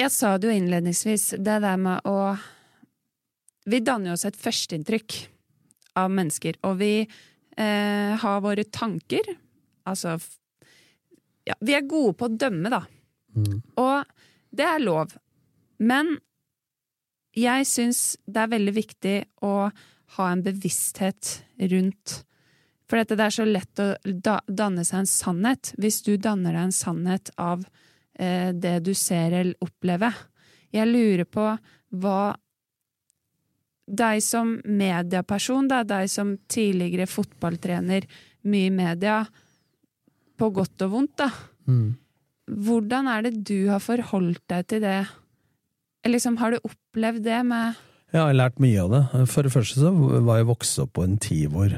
[0.00, 2.34] Jeg sa det jo innledningsvis, det der med å
[3.68, 5.14] Vi danner jo oss et førsteinntrykk
[5.98, 9.34] av mennesker, og vi eh, har våre tanker.
[9.88, 10.18] Altså
[11.44, 12.84] Ja, vi er gode på å dømme, da.
[13.36, 13.58] Mm.
[13.76, 14.04] Og
[14.54, 15.12] det er lov.
[15.76, 16.14] Men
[17.34, 19.54] jeg syns det er veldig viktig å
[20.16, 21.40] ha en bevissthet
[21.72, 22.20] rundt
[22.88, 25.72] For dette det er så lett å da, danne seg en sannhet.
[25.80, 27.64] Hvis du danner deg en sannhet av
[28.18, 30.12] eh, det du ser eller opplever.
[30.74, 31.46] Jeg lurer på
[31.94, 32.20] hva
[33.84, 38.06] Deg som medieperson, da, deg som tidligere fotballtrener,
[38.48, 39.18] mye media,
[40.40, 41.28] på godt og vondt, da.
[41.68, 41.92] Mm.
[42.64, 45.02] Hvordan er det du har forholdt deg til det?
[46.04, 47.78] Eller liksom, har du opplevd det med
[48.12, 49.04] Jeg har lært mye av det.
[49.32, 51.72] For det første så var jeg vokst opp på en tid hvor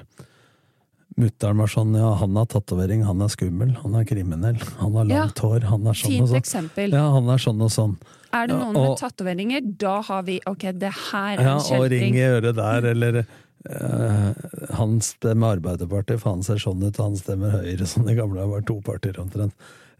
[1.16, 5.06] mutter'n var sånn ja, han har tatovering, han er skummel, han er kriminell, han har
[5.06, 5.22] Ja.
[5.24, 6.42] langt hår, han er sånn Fint og sånn.
[6.42, 6.92] eksempel.
[6.92, 7.96] Ja, han er sånn og sånn.
[8.32, 11.46] Er det Ja, noen med og- tatoveringer, da har vi Ok, det her er en
[11.46, 13.26] Ja, og ring i øret der, eller
[13.70, 14.34] uh,
[14.74, 18.46] han stemmer Arbeiderpartiet, for han ser sånn ut, og han stemmer Høyre, som det gamle
[18.48, 19.52] var to partier omtrent.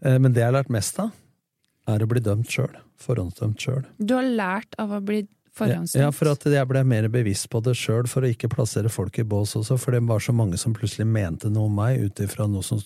[0.05, 1.11] Uh, men det jeg har lært mest av,
[1.87, 2.75] er å bli dømt sjøl.
[2.99, 3.85] Forhåndsdømt sjøl.
[4.03, 5.27] Du har lært av å bli
[5.57, 6.01] forhåndsdømt.
[6.01, 9.19] Ja, for at jeg ble mer bevisst på det sjøl, for å ikke plassere folk
[9.19, 12.23] i bås også, for det var så mange som plutselig mente noe om meg ut
[12.25, 12.83] ifra noe som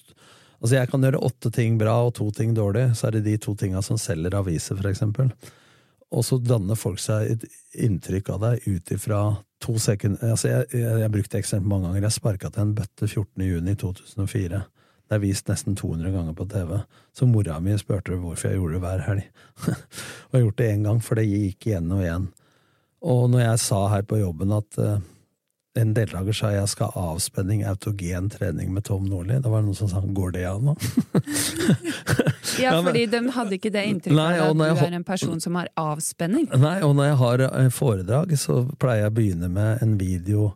[0.62, 3.32] Altså, jeg kan gjøre åtte ting bra og to ting dårlig, så er det de
[3.42, 5.32] to tinga som selger aviser, for eksempel.
[6.14, 7.46] Og så danner folk seg et
[7.88, 9.22] inntrykk av deg ut ifra
[9.64, 12.06] to sekunder Altså, jeg, jeg, jeg brukte eksempel mange ganger.
[12.06, 13.46] Jeg sparka til en bøtte 14.
[13.48, 14.62] juni 2004.
[15.12, 16.78] Det er vist nesten 200 ganger på TV.
[17.16, 19.26] Så mora mi spurte hvorfor jeg gjorde det hver helg.
[19.66, 22.30] og jeg har gjort det én gang, for det gikk igjen og igjen.
[23.02, 25.00] Og når jeg sa her på jobben at eh,
[25.82, 29.70] en deltaker sa jeg skal ha avspenning, autogen trening med Tom Nordli, da var det
[29.70, 30.76] noen som sa går det an nå?
[32.60, 35.56] Ja, fordi de hadde ikke det inntrykket Nei, av at du er en person som
[35.60, 36.50] har avspenning.
[36.60, 40.52] Nei, og når jeg har eh, foredrag, så pleier jeg å begynne med en video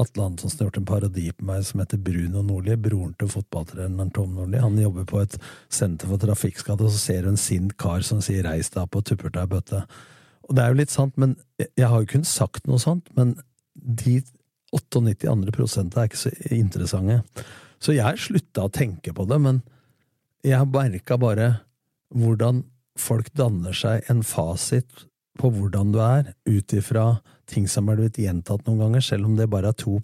[0.00, 4.12] Atle Antonsen har gjort en parodi på meg som heter Bruno Nordli, broren til fotballtreneren
[4.16, 4.56] Tom Nordli.
[4.62, 5.36] Han jobber på et
[5.68, 8.96] senter for trafikkskadde, og så ser du en sint kar som sier 'reis deg opp'
[8.96, 9.82] og tupper deg i bøtte.
[10.50, 13.36] Og det er jo litt sant, men jeg- har jo kun sagt noe sånt, men
[13.74, 14.22] de
[14.74, 17.22] 98 andre prosentene er ikke så interessante.
[17.80, 19.62] Så jeg slutta å tenke på det, men
[20.42, 21.60] jeg har merka bare
[22.14, 22.64] hvordan
[22.98, 25.06] folk danner seg en fasit
[25.38, 29.36] på hvordan du er, ut ifra ting som er blitt gjentatt noen ganger, selv om
[29.36, 29.98] det bare er 2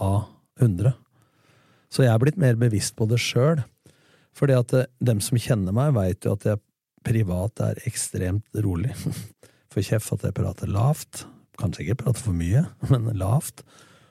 [0.00, 0.28] av
[0.60, 0.94] 100.
[1.90, 3.64] Så jeg er blitt mer bevisst på det sjøl.
[4.32, 6.60] Fordi at eh, dem som kjenner meg, veit jo at jeg
[7.04, 8.94] privat er ekstremt rolig.
[9.72, 11.24] Får kjeft at jeg prater lavt.
[11.60, 13.64] Kanskje ikke prater for mye, men lavt.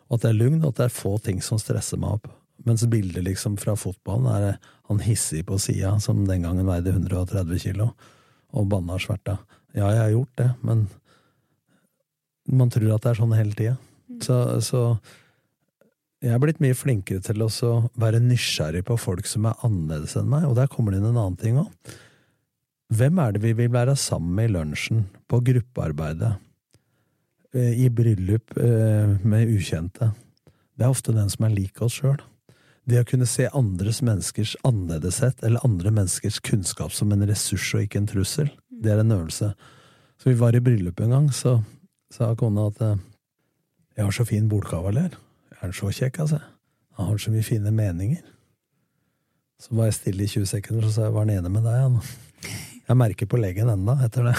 [0.09, 2.31] Og at det er lugn, og at det er få ting som stresser meg opp.
[2.67, 4.57] Mens bildet liksom fra fotballen er
[4.89, 7.91] han hissig på sida, som den gangen veide 130 kilo,
[8.51, 9.39] og banna sverta.
[9.73, 10.85] Ja, jeg har gjort det, men
[12.51, 13.77] man tror at det er sånn hele tida.
[14.21, 14.81] Så, så
[16.21, 17.49] jeg er blitt mye flinkere til å
[17.97, 21.21] være nysgjerrig på folk som er annerledes enn meg, og der kommer det inn en
[21.21, 21.95] annen ting òg.
[22.91, 26.33] Hvem er det vi vil være sammen med i lunsjen, på gruppearbeidet,
[27.55, 30.09] eh, i bryllup eh, med ukjente?
[30.75, 32.19] Det er ofte den som er lik oss sjøl.
[32.83, 37.85] Det å kunne se andres menneskers annerledeshet eller andre menneskers kunnskap som en ressurs og
[37.85, 39.53] ikke en trussel, det er en øvelse.
[40.19, 41.61] Så vi var i bryllup en gang, så
[42.11, 42.99] sa kona at eh,
[43.95, 45.15] jeg har så fin bordkavaler.
[45.55, 46.41] Er han så kjekk, altså?
[46.99, 48.27] Han har så mye fine meninger.
[49.61, 51.87] Så var jeg stille i 20 sekunder, så sa jeg var han enig med deg,
[51.87, 52.67] han?
[52.89, 54.33] Jeg merker på leggen enda etter det.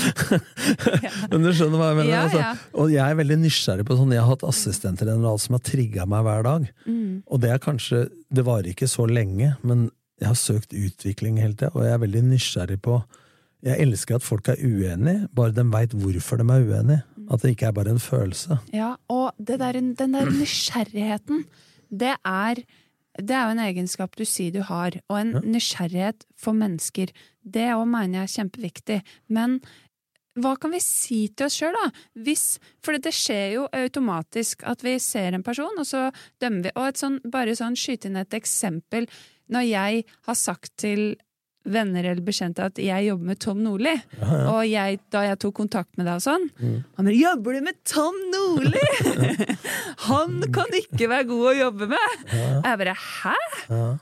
[1.30, 2.10] Men du skjønner hva jeg mener?
[2.12, 2.42] Ja, altså.
[2.42, 2.50] ja.
[2.82, 6.26] Og jeg er veldig nysgjerrig på sånn, jeg har hatt assistenter som har trigga meg
[6.26, 6.68] hver dag.
[6.86, 7.22] Mm.
[7.26, 9.88] Og det er kanskje, det varer ikke så lenge, men
[10.20, 13.00] jeg har søkt utvikling hele tida, og jeg er veldig nysgjerrig på
[13.64, 17.02] Jeg elsker at folk er uenige, bare de veit hvorfor de er uenige.
[17.30, 18.56] At det ikke er bare en følelse.
[18.74, 21.44] Ja, og det der, den der nysgjerrigheten,
[21.90, 22.62] det er,
[23.18, 24.92] det er jo en egenskap du sier du har.
[25.10, 25.40] Og en Ja.
[25.40, 27.10] nysgjerrighet for mennesker.
[27.44, 29.02] Det òg mener jeg er kjempeviktig.
[29.28, 29.60] Men
[30.38, 31.90] hva kan vi si til oss sjøl, da?
[32.16, 36.70] Hvis, for det skjer jo automatisk at vi ser en person, og så dømmer vi.
[36.76, 39.08] Og et sånn, bare sånn skyte inn et eksempel.
[39.50, 41.16] Når jeg har sagt til
[41.64, 43.92] venner eller bekjente at jeg jobber med Tom Nordli.
[44.16, 44.44] Ja, ja.
[44.52, 46.84] Og jeg, da jeg tok kontakt med deg og sånn Mm.
[46.96, 49.56] Han bare 'Jobber du med Tom Nordli?'
[50.10, 52.24] Han kan ikke være god å jobbe med!
[52.32, 53.34] Ja, Jeg bare 'hæ?'
[53.70, 53.98] ja.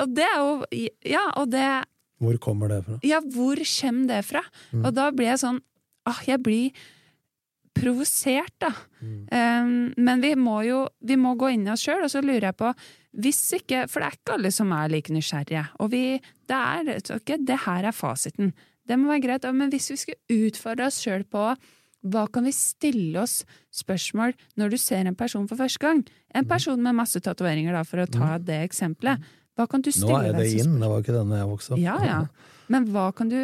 [0.00, 0.64] Og det er jo
[1.06, 1.84] Ja, og det
[2.18, 2.98] Hvor kommer det fra?
[3.02, 4.42] Ja, hvor kommer det fra?
[4.72, 4.84] Mm.
[4.84, 5.60] Og da blir jeg sånn
[6.06, 6.72] ah, Jeg blir
[7.74, 8.70] provosert, da.
[9.02, 9.26] Mm.
[9.34, 12.50] Um, men vi må jo vi må gå inn i oss sjøl, og så lurer
[12.52, 12.70] jeg på
[13.14, 15.64] hvis ikke, For det er ikke alle som er like nysgjerrige.
[15.82, 16.18] Og vi,
[16.50, 18.52] det er ok, det her er fasiten.
[18.88, 19.46] Det må være greit.
[19.54, 21.52] Men hvis vi skulle utfordre oss sjøl på
[22.04, 26.02] hva kan vi stille oss spørsmål når du ser en person for første gang?
[26.36, 29.22] En person med masse tatoveringer, for å ta det eksempelet.
[29.56, 31.80] Hva kan du Nå er det deg inn, det var ikke denne jeg vokste opp.
[31.80, 32.20] Ja, ja.
[32.68, 33.38] Men hva kan du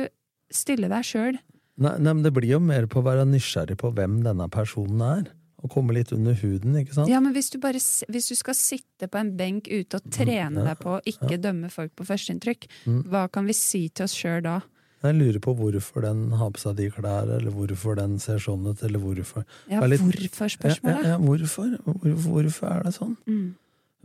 [0.52, 1.38] stille deg sjøl?
[1.80, 5.00] Nei, nei, men det blir jo mer på å være nysgjerrig på hvem denne personen
[5.06, 5.30] er.
[5.62, 7.09] Og komme litt under huden, ikke sant?
[7.12, 7.77] Ja, men hvis du, bare,
[8.09, 11.37] hvis du skal sitte på en benk ute og trene ja, deg på å ikke
[11.40, 13.03] dømme folk på førsteinntrykk, Mm.
[13.12, 14.61] hva kan vi si til oss sjøl da?
[15.03, 18.66] Jeg lurer på hvorfor den har på seg de klærne, eller hvorfor den ser sånn
[18.68, 21.05] ut, eller hvorfor Ja, litt- Ja, ja, hvorfor-spørsmålet?
[21.05, 21.77] ja, hvorfor?
[21.85, 22.25] hvorfor?
[22.25, 23.16] Hvorfor er det sånn?
[23.27, 23.55] Mm.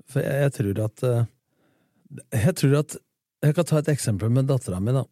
[0.08, 1.26] For jeg, jeg tror at eh,
[2.46, 2.96] Jeg tror at
[3.44, 5.04] Jeg kan ta et eksempel med dattera mi, da.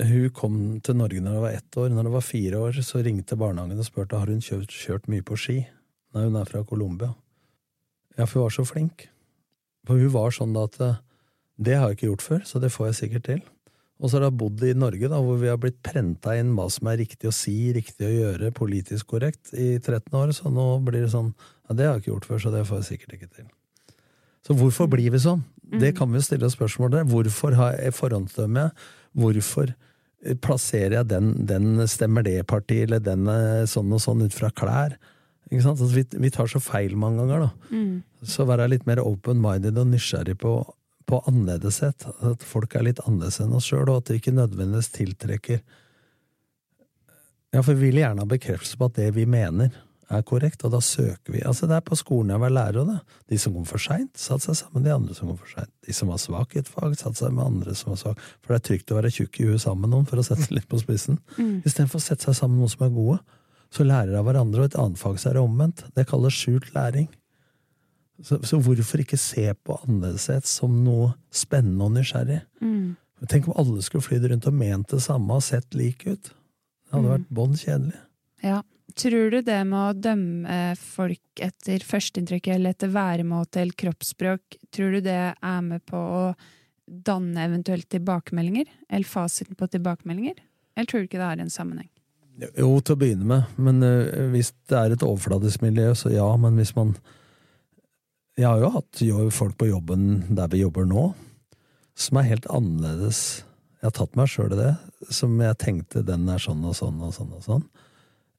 [0.00, 1.90] Hun kom til Norge når hun var ett år.
[1.92, 5.24] Når hun var fire år, så ringte barnehagen og spurte har hun kjørt, kjørt mye
[5.26, 5.58] på ski.
[6.14, 7.12] Nei, hun er fra Colombia.
[8.16, 9.08] Ja, for hun var så flink.
[9.88, 11.00] For hun var sånn da at eh,
[11.60, 13.42] det har jeg ikke gjort før, så det får jeg sikkert til.
[14.00, 16.70] Og så har hun bodd i Norge, da, hvor vi har blitt prenta inn hva
[16.72, 20.32] som er riktig å si, riktig å gjøre, politisk korrekt, i 13 år.
[20.36, 21.34] Så nå blir det sånn
[21.68, 23.50] ja, det har jeg ikke gjort før, så det får jeg sikkert ikke til.
[24.46, 25.44] Så hvorfor blir vi sånn?
[25.70, 27.06] Det kan vi stille oss spørsmål der.
[27.06, 28.70] Hvorfor har jeg forhåndsdømme?
[29.20, 29.74] Hvorfor
[30.44, 34.50] plasserer jeg den, den stemmer det partiet, eller den eh, sånn og sånn ut fra
[34.52, 34.98] klær?
[35.50, 37.74] Altså, vi, vi tar så feil mange ganger, da.
[37.74, 38.26] Mm.
[38.28, 40.54] Så være litt mer open-minded og nysgjerrig på,
[41.10, 42.06] på annerledeshet.
[42.26, 45.62] At folk er litt annerledes enn oss sjøl, og at det ikke nødvendigvis tiltrekker
[47.50, 49.72] Ja, for vi vil gjerne ha bekreftelse på at det vi mener,
[50.18, 51.40] er korrekt, og da søker vi.
[51.46, 52.96] Altså, det er på skolen jeg var lærer, da.
[53.30, 55.70] De som kom for seint, satte seg sammen med de andre som kom for seint.
[55.86, 58.20] De som var svake i et fag, satte seg med andre som var svake.
[58.42, 60.42] For det er trygt å være tjukk i huet sammen med noen, for å sette
[60.48, 61.20] seg litt på spissen.
[61.38, 61.60] Mm.
[61.64, 63.18] Istedenfor å sette seg sammen med noen som er gode,
[63.70, 65.84] så lærer av hverandre, og et annet fag så er det omvendt.
[65.94, 67.06] Det kalles skjult læring.
[68.22, 72.40] Så, så hvorfor ikke se på annerledeshet som noe spennende og nysgjerrig?
[72.60, 72.96] Mm.
[73.30, 76.32] Tenk om alle skulle flydd rundt og ment det samme og sett like ut.
[76.90, 77.12] Det hadde Mm.
[77.14, 77.98] vært bånn kjedelig.
[78.42, 78.62] Ja.
[79.00, 84.96] Tror du det med å dømme folk etter førsteinntrykk eller etter væremåte eller kroppsspråk, tror
[84.96, 86.24] du det er med på å
[86.84, 88.68] danne eventuelt tilbakemeldinger?
[88.90, 90.42] Eller fasiten på tilbakemeldinger?
[90.76, 91.88] Eller tror du ikke det har en sammenheng?
[92.40, 96.28] Jo, til å begynne med, men uh, hvis det er et overfladisk miljø, så ja,
[96.40, 96.94] men hvis man
[98.38, 101.10] Jeg har jo hatt jo folk på jobben der vi jobber nå,
[101.98, 103.44] som er helt annerledes.
[103.80, 104.70] Jeg har tatt meg sjøl i det,
[105.12, 107.66] som jeg tenkte den er sånn og sånn og sånn og sånn.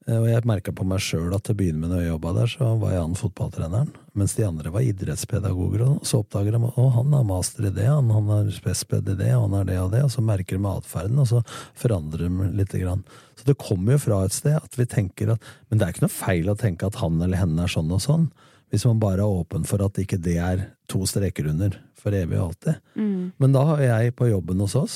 [0.06, 2.32] Eh, Og jeg merka på meg sjøl at til å begynne med når jeg jobba
[2.40, 6.60] der, så var jeg han fotballtreneren, mens de andre var idrettspedagoger, og så oppdager de
[6.68, 9.78] at han har master i det, han, han har spesped i det, han har det
[9.80, 11.42] og det, og så merker de atferden, og så
[11.78, 13.04] forandrer de lite grann.
[13.38, 16.04] Så det kommer jo fra et sted at vi tenker at Men det er ikke
[16.04, 18.26] noe feil å tenke at han eller henne er sånn og sånn,
[18.72, 22.38] hvis man bare er åpen for at ikke det er to streker under for evig
[22.38, 22.78] og alltid.
[22.96, 23.32] Mm.
[23.38, 24.94] Men da har jeg på jobben hos oss,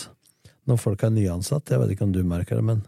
[0.67, 2.81] når folk er nyansatt, jeg vet ikke om du merker det, men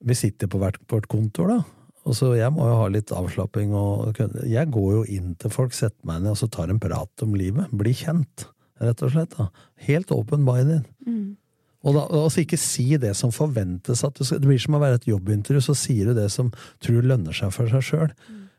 [0.00, 1.60] vi sitter på hvert vårt kontor, da.
[2.08, 3.74] Og så Jeg må jo ha litt avslapping.
[3.74, 7.22] og Jeg går jo inn til folk, setter meg ned og så tar en prat
[7.22, 7.68] om livet.
[7.70, 8.46] Bli kjent,
[8.80, 9.36] rett og slett.
[9.36, 9.50] da.
[9.86, 10.88] Helt open minded.
[11.06, 11.36] Mm.
[11.84, 14.04] Og da, altså ikke si det som forventes.
[14.04, 16.52] at du skal, Det blir som å være et jobbintervju, så sier du det som
[16.80, 18.12] tror lønner seg for seg sjøl.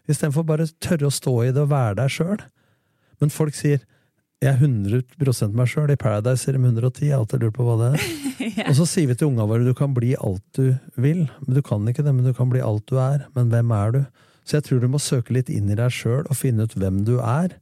[0.09, 2.41] Istedenfor bare tørre å stå i det og være der sjøl.
[3.19, 3.81] Men folk sier
[4.41, 5.91] 'jeg er 100 meg sjøl'.
[5.93, 7.05] I Paradise sier de 110.
[7.05, 8.05] Jeg har alltid lurt på hva det er.
[8.69, 11.27] Og så sier vi til unga våre du kan bli alt du vil.
[11.45, 13.27] Men du kan ikke det, men du kan bli alt du er.
[13.37, 14.01] Men hvem er du?
[14.41, 17.03] Så jeg tror du må søke litt inn i deg sjøl og finne ut hvem
[17.05, 17.59] du er.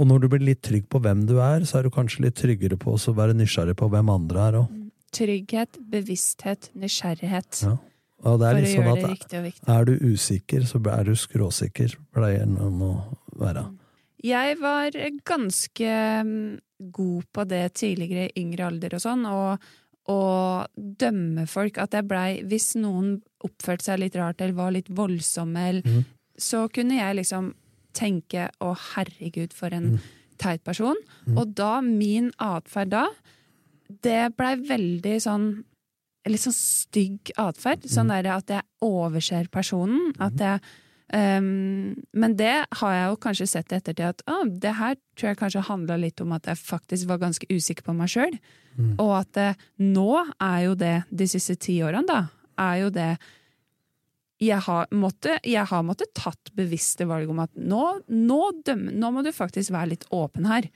[0.00, 2.38] Og når du blir litt trygg på hvem du er, så er du kanskje litt
[2.40, 4.78] tryggere på å være nysgjerrig på hvem andre er òg.
[5.12, 7.60] Trygghet, bevissthet, nysgjerrighet.
[7.66, 7.76] Ja.
[8.24, 11.14] Og det er For litt sånn gjøre det at er du usikker, så er du
[11.18, 12.92] skråsikker, pleier noen å
[13.36, 13.66] være.
[14.22, 14.94] Jeg var
[15.26, 15.92] ganske
[16.26, 16.58] mm,
[16.94, 19.64] god på det tidligere i yngre alder og sånn, og,
[20.12, 21.80] og dømme folk.
[21.82, 26.04] At jeg blei Hvis noen oppførte seg litt rart eller var litt voldsomme, eller, mm.
[26.38, 27.52] så kunne jeg liksom
[27.92, 29.98] tenke 'å, herregud, for en mm.
[30.38, 31.02] teit person'.
[31.26, 31.36] Mm.
[31.38, 33.08] Og da, min atferd da,
[34.02, 35.52] det blei veldig sånn
[36.22, 37.82] Litt sånn stygg atferd.
[37.82, 38.22] Sånn Mhm.
[38.22, 40.12] der at jeg overser personen.
[40.20, 40.60] At jeg
[41.12, 45.28] Um, men det har jeg jo kanskje sett i ettertid at ah, det her tror
[45.28, 48.32] jeg kanskje handla litt om at jeg faktisk var ganske usikker på meg sjøl.
[48.78, 48.94] Mm.
[48.96, 49.50] Og at det,
[49.84, 52.22] nå er jo det, de siste ti årene, da,
[52.64, 53.10] er jo det
[54.42, 59.12] jeg har, måtte, jeg har måttet tatt bevisste valg om at nå, nå, døm, nå
[59.14, 60.66] må du faktisk være litt åpen her.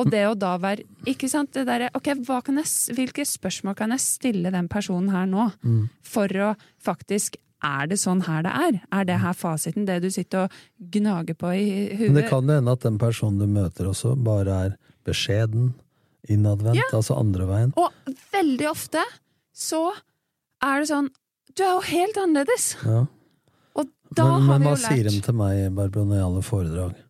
[0.00, 4.04] Og det å da være ikke sant, det der, ok, jeg, Hvilke spørsmål kan jeg
[4.06, 5.82] stille den personen her nå, mm.
[6.06, 8.78] for å faktisk er det sånn her det er?
[8.94, 10.56] Er det her fasiten, det du sitter og
[10.94, 12.08] gnager på i huet?
[12.08, 15.72] Men det kan jo hende at den personen du møter også, bare er beskjeden,
[16.30, 16.88] innadvendt, ja.
[16.94, 17.72] altså andre veien.
[17.78, 19.02] Og veldig ofte
[19.54, 19.88] så
[20.62, 21.10] er det sånn
[21.52, 22.68] Du er jo helt annerledes!
[22.86, 23.02] Ja.
[23.76, 26.16] Og da men, har vi jo lært Men hva sier de til meg, Barbro, når
[26.16, 27.01] jeg holder foredrag?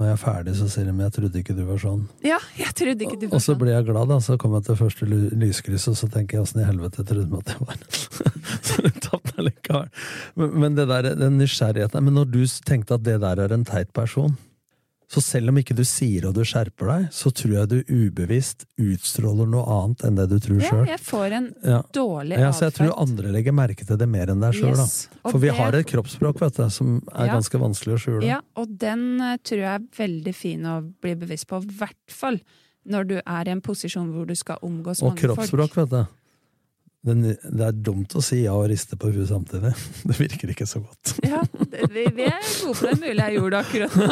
[0.00, 2.06] Når jeg er ferdig, så sier de 'jeg trodde ikke du var sånn'.
[2.24, 3.38] Ja, jeg trodde ikke du var sånn.
[3.38, 4.18] Og så blir jeg glad, da.
[4.20, 7.36] Så kommer jeg til første lyskryss, og så tenker jeg 'åssen i helvete trodde de
[7.36, 7.78] at jeg var'?
[8.66, 9.44] så det tatt allikevel.
[9.44, 9.88] likevel.
[10.36, 13.64] Men, men det der, den nysgjerrigheten Men når du tenkte at det der er en
[13.64, 14.36] teit person,
[15.12, 18.64] så selv om ikke du sier og du skjerper deg, så tror jeg du ubevisst
[18.80, 20.86] utstråler noe annet enn det du tror sjøl.
[20.86, 21.80] Ja, jeg får en ja.
[21.92, 22.38] dårlig.
[22.40, 24.72] Ja, så jeg tror andre legger merke til det mer enn deg sjøl.
[24.72, 24.96] Yes.
[25.26, 25.58] For vi det...
[25.60, 27.36] har et kroppsspråk vet du, som er ja.
[27.36, 28.24] ganske vanskelig å skjule.
[28.30, 31.60] Ja, og den uh, tror jeg er veldig fin å bli bevisst på.
[31.60, 32.40] I hvert fall
[32.88, 35.20] når du er i en posisjon hvor du skal omgås mange folk.
[35.20, 36.00] Og kroppsspråk, vet du.
[37.02, 39.72] Det er dumt å si ja og riste på huet samtidig.
[40.06, 41.16] Det virker ikke så godt.
[41.26, 41.40] Ja,
[41.90, 42.92] vi, vi er gode på det.
[43.00, 44.06] Mulig jeg gjorde det akkurat nå.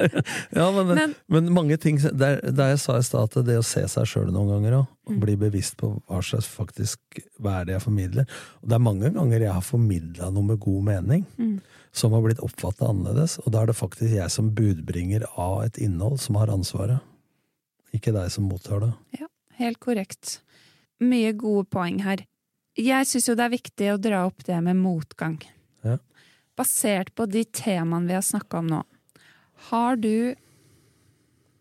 [0.58, 3.66] ja, men, men, men, mange ting Der, der jeg sa i stad at det å
[3.66, 5.20] se seg sjøl noen ganger òg, mm.
[5.22, 8.26] bli bevisst på hva slags faktisk hva er det jeg formidler
[8.62, 11.56] Og det er mange ganger jeg har formidla noe med god mening, mm.
[11.94, 15.78] som har blitt oppfatta annerledes, og da er det faktisk jeg som budbringer av et
[15.86, 16.98] innhold som har ansvaret.
[17.94, 18.90] Ikke deg som mottar det.
[19.20, 19.30] Ja,
[19.60, 20.40] helt korrekt
[21.02, 22.24] mye gode poeng her.
[22.78, 25.38] Jeg syns jo det er viktig å dra opp det med motgang.
[25.86, 25.98] Ja.
[26.58, 28.80] Basert på de temaene vi har snakka om nå.
[29.70, 30.34] Har du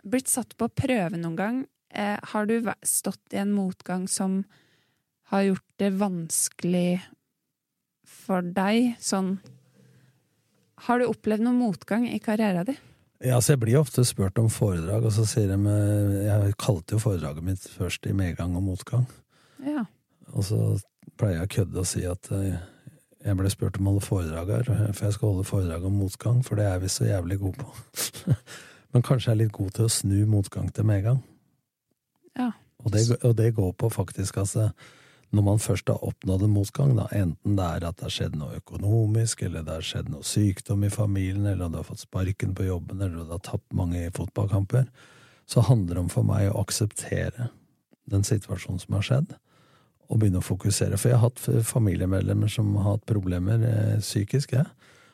[0.04, 1.60] blitt satt på prøve noen gang?
[1.94, 4.42] Eh, har du stått i en motgang som
[5.30, 7.04] har gjort det vanskelig
[8.10, 8.96] for deg?
[9.00, 9.38] Sånn
[10.84, 12.82] Har du opplevd noen motgang i karrieren din?
[13.24, 16.98] Ja, så Jeg blir ofte spurt om foredrag, og så sier de eh, Jeg kalte
[16.98, 19.06] jo foredraget mitt først i medgang og motgang.
[19.66, 19.86] Ja.
[20.34, 20.60] Og så
[21.20, 22.62] pleier jeg å kødde og si at eh,
[23.24, 26.42] jeg ble spurt om å holde foredrag her, for jeg skal holde foredrag om motgang,
[26.46, 28.34] for det er vi så jævlig gode på.
[28.94, 31.24] Men kanskje jeg er litt god til å snu motgang til medgang.
[32.38, 32.52] Ja.
[32.84, 34.72] Og det, og det går på faktisk, altså
[35.34, 38.36] når man først har oppnådd en motgang, da, enten det er at det har skjedd
[38.38, 42.54] noe økonomisk, eller det har skjedd noe sykdom i familien, eller du har fått sparken
[42.54, 44.86] på jobben, eller du har tapt mange fotballkamper,
[45.50, 47.50] så handler det om for meg å akseptere
[48.14, 49.34] den situasjonen som har skjedd,
[50.10, 50.98] og begynne å fokusere.
[51.00, 54.68] For jeg har hatt familiemedlemmer som har hatt problemer eh, psykisk, ja.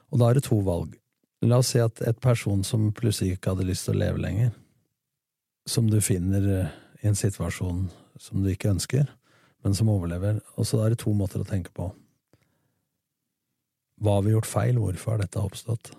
[0.10, 0.96] og da er det to valg.
[1.46, 4.52] La oss si at et person som plutselig ikke hadde lyst til å leve lenger,
[5.70, 7.88] som du finner eh, i en situasjon
[8.20, 9.08] som du ikke ønsker,
[9.64, 11.90] men som overlever, og så er det to måter å tenke på.
[14.00, 14.80] Hva har vi gjort feil?
[14.80, 15.92] Hvorfor har dette oppstått?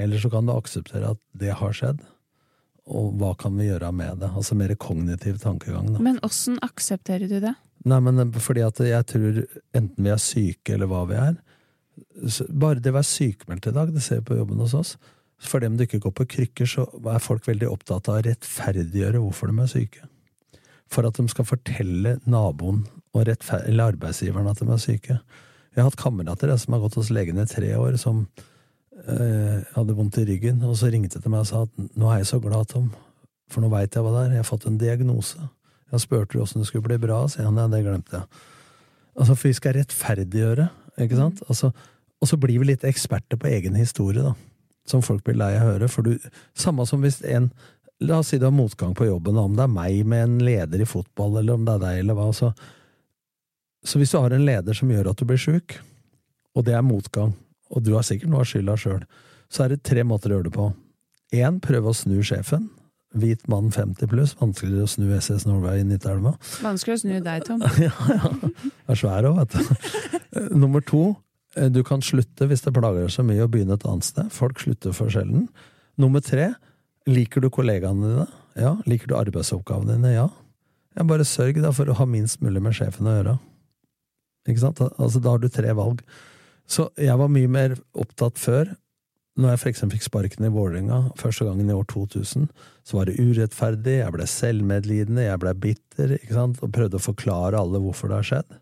[0.00, 2.00] Eller så kan du akseptere at det har skjedd,
[2.90, 4.30] og hva kan vi gjøre med det?
[4.36, 5.92] Altså mer kognitiv tankegang.
[5.94, 6.02] Da.
[6.02, 7.54] Men åssen aksepterer du det?
[7.88, 9.40] Nei, men eh, fordi at jeg tror
[9.76, 11.38] enten vi er syke eller hva vi er
[12.48, 14.94] Bare det å være sykemeldt i dag, det ser vi på jobben hos oss.
[15.40, 19.20] For dem du ikke går på krykker, så er folk veldig opptatt av å rettferdiggjøre
[19.20, 20.08] hvorfor de er syke.
[20.90, 22.86] For at de skal fortelle naboen
[23.16, 25.18] eller arbeidsgiveren at de er syke.
[25.70, 28.24] Jeg har hatt kamerater som har gått hos legen i tre år, som
[28.98, 32.22] eh, hadde vondt i ryggen, og så ringte de meg og sa at nå er
[32.22, 32.90] jeg så glad, Tom,
[33.50, 35.48] for nå veit jeg hva det er, jeg har fått en diagnose.
[35.90, 37.58] Jeg spurte åssen det skulle bli bra, sier han.
[37.58, 38.44] Ja, det glemte jeg.
[39.18, 40.68] Altså, For vi skal rettferdiggjøre,
[41.02, 41.42] ikke sant?
[41.42, 41.50] Mm.
[41.50, 41.72] Altså,
[42.20, 44.36] og så blir vi litt eksperter på egen historie, da.
[44.88, 45.88] Som folk blir lei av å høre.
[45.90, 47.50] For du, samme som hvis en
[48.00, 50.80] La oss si du har motgang på jobben, om det er meg med en leder
[50.80, 52.30] i fotball, eller om det er deg, eller hva.
[52.32, 52.48] Så,
[53.84, 55.74] så hvis du har en leder som gjør at du blir sjuk,
[56.56, 57.34] og det er motgang,
[57.70, 59.02] og du har sikkert noe av skylda sjøl,
[59.50, 60.68] så er det tre måter å gjøre det på.
[61.36, 62.68] Én, prøve å snu sjefen.
[63.18, 64.36] Hvit mann 50 pluss.
[64.38, 66.36] Vanskeligere å snu SS Norway i Nittelva.
[66.66, 67.62] Vanskelig å snu deg, Tom.
[67.82, 68.30] ja, ja.
[68.30, 70.50] Jeg er svær òg, vet du.
[70.54, 71.04] Nummer to.
[71.58, 74.30] Eh, du kan slutte hvis det plager deg så mye å begynne et annet sted.
[74.34, 75.48] Folk slutter for sjelden.
[76.00, 76.52] Nummer tre.
[77.10, 78.28] Liker du kollegaene dine?
[78.60, 78.76] Ja.
[78.90, 80.14] Liker du arbeidsoppgavene dine?
[80.14, 80.28] Ja.
[80.98, 83.36] Jeg bare sørg da for å ha minst mulig med sjefen å gjøre.
[84.50, 84.80] Ikke sant?
[84.98, 86.02] Altså, da har du tre valg.
[86.70, 88.70] Så jeg var mye mer opptatt før
[89.40, 92.48] når jeg eksempel fikk sparken i Vålerenga første gangen i år 2000,
[92.84, 97.04] så var det urettferdig, jeg ble selvmedlidende, jeg ble bitter, ikke sant, og prøvde å
[97.04, 98.58] forklare alle hvorfor det har skjedd.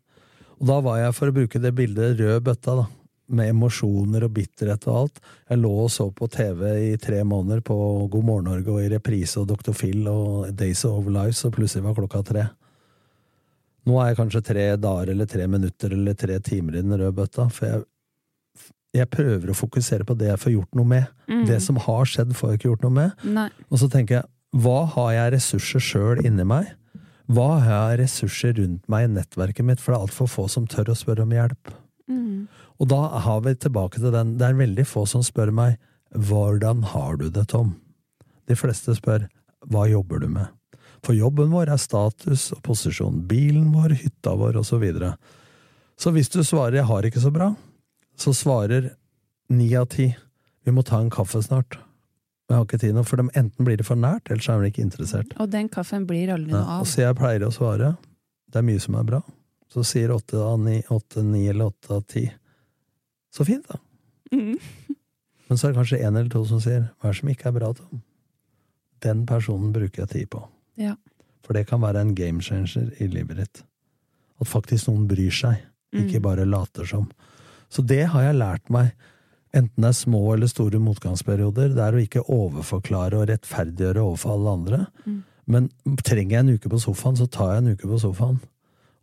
[0.59, 2.87] Og da var jeg, for å bruke det bildet, rød bøtta, da.
[3.29, 5.19] med emosjoner og bitterhet og alt.
[5.51, 7.77] Jeg lå og så på TV i tre måneder på
[8.09, 9.75] God morgen Norge og i reprise og Dr.
[9.77, 12.47] Phil og Days of Lives, og plutselig var klokka tre.
[13.89, 17.15] Nå er jeg kanskje tre dager eller tre minutter eller tre timer i den røde
[17.17, 17.85] bøtta, for jeg,
[18.99, 21.07] jeg prøver å fokusere på det jeg får gjort noe med.
[21.31, 21.45] Mm.
[21.49, 23.25] Det som har skjedd, får jeg ikke gjort noe med.
[23.39, 23.49] Nei.
[23.69, 26.71] Og så tenker jeg, hva har jeg ressurser sjøl inni meg?
[27.29, 30.69] Hva har jeg ressurser rundt meg i nettverket mitt, for det er altfor få som
[30.71, 31.73] tør å spørre om hjelp.
[32.09, 32.47] Mm.
[32.81, 35.77] Og da har vi tilbake til den, det er veldig få som spør meg,
[36.15, 37.75] hvordan har du det, Tom?
[38.49, 39.27] De fleste spør,
[39.69, 40.49] hva jobber du med?
[41.05, 45.13] For jobben vår er status og posisjon, bilen vår, hytta vår, og så videre.
[45.99, 47.57] Så hvis du svarer 'jeg har ikke så bra',
[48.19, 48.91] så svarer
[49.49, 50.15] ni av ti
[50.65, 51.79] 'vi må ta en kaffe snart'.
[52.49, 54.63] Jeg har ikke tid nå, for de, enten blir det for nært, eller så er
[54.63, 55.33] de ikke interessert.
[55.41, 56.87] Og den kaffen blir aldri Ja, noe og av.
[56.87, 57.97] så jeg pleier å svare.
[58.51, 59.23] Det er mye som er bra.
[59.69, 62.31] Så sier åtte av ni, åtte, ni eller åtte av ti.
[63.31, 63.77] Så fint, da.
[64.33, 64.59] Mm.
[65.49, 67.47] Men så er det kanskje en eller to som sier hva er det som ikke
[67.47, 68.03] er bra, Tom?
[69.01, 70.43] Den personen bruker jeg tid på.
[70.77, 70.95] Ja.
[71.45, 73.63] For det kan være en game changer i livet ditt.
[74.41, 75.61] At faktisk noen bryr seg,
[75.95, 76.23] ikke Mm.
[76.23, 77.11] bare later som.
[77.71, 78.93] Så det har jeg lært meg,
[79.57, 84.37] enten det er små eller store motgangsperioder, det er å ikke overforklare og rettferdiggjøre overfor
[84.37, 84.81] alle andre.
[85.07, 85.19] Mm.
[85.49, 85.71] Men
[86.05, 88.39] trenger jeg en uke på sofaen, så tar jeg en uke på sofaen.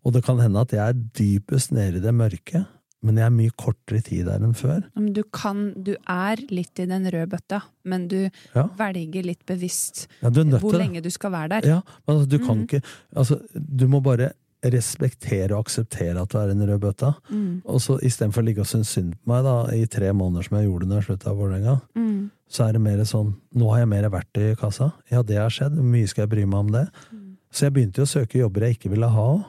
[0.05, 2.65] Og det kan hende at jeg er dypest nede i det mørke,
[3.05, 4.83] men jeg er mye kortere tid der enn før.
[5.13, 8.67] Du kan, du er litt i den røde bøtta, men du Ja.
[8.77, 11.67] velger litt bevisst Ja, hvor lenge du skal være der.
[11.69, 12.63] Ja, men altså, du kan Mhm.
[12.67, 12.81] ikke
[13.15, 14.31] Altså, du må bare
[14.73, 17.11] respektere og akseptere at du er en rød bøtta.
[17.29, 17.61] Mm.
[17.65, 20.57] Og så istedenfor å ligge og synes synd på meg da, i tre måneder som
[20.57, 22.31] jeg gjorde når jeg slutta i Vålerenga, Mm.
[22.49, 24.91] så er det mer sånn Nå har jeg mer verktøy i kassa.
[25.11, 25.75] Ja, det har skjedd.
[25.75, 26.87] Hvor mye skal jeg bry meg om det?
[27.11, 27.37] Mm.
[27.51, 29.45] Så jeg begynte jo å søke jobber jeg ikke ville ha òg.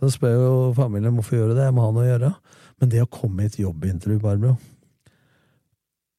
[0.00, 1.68] Så spør jo familien hvorfor gjør du det.
[1.68, 2.34] Jeg må ha noe å gjøre.
[2.80, 4.56] Men det å komme i et jobbintervju, Barbro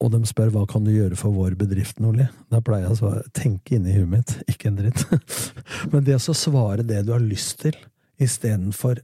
[0.02, 2.26] Og de spør hva kan du gjøre for vår bedrift, Nordli?
[2.50, 5.04] Da pleier jeg å svare tenke inni huet mitt, ikke en dritt.
[5.92, 7.76] Men det å svare det du har lyst til,
[8.20, 9.00] istedenfor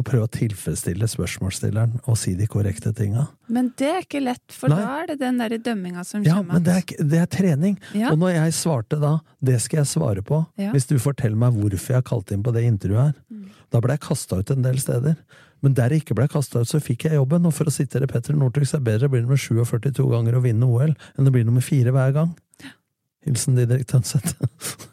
[0.00, 3.26] å prøve å tilfredsstille spørsmålsstilleren og si de korrekte tinga.
[3.52, 4.78] Men det er ikke lett, for Nei.
[4.80, 6.54] da er det den derre dømminga som Ja, kommer.
[6.54, 7.76] men det er, det er trening.
[7.92, 8.10] Ja.
[8.12, 10.72] Og når jeg svarte da, det skal jeg svare på, Ja.
[10.72, 13.50] hvis du forteller meg hvorfor jeg har kalt inn på det intervjuet her, Mm.
[13.70, 15.16] da ble jeg kasta ut en del steder.
[15.62, 17.44] Men der jeg ikke ble kasta ut, så fikk jeg jobben.
[17.44, 20.34] Og for å sitere Petter Northug, så er det bedre å bli nummer 47 ganger
[20.36, 22.34] og vinne OL enn å bli nummer fire hver gang.
[23.26, 24.32] Hilsen Didrik Tønseth.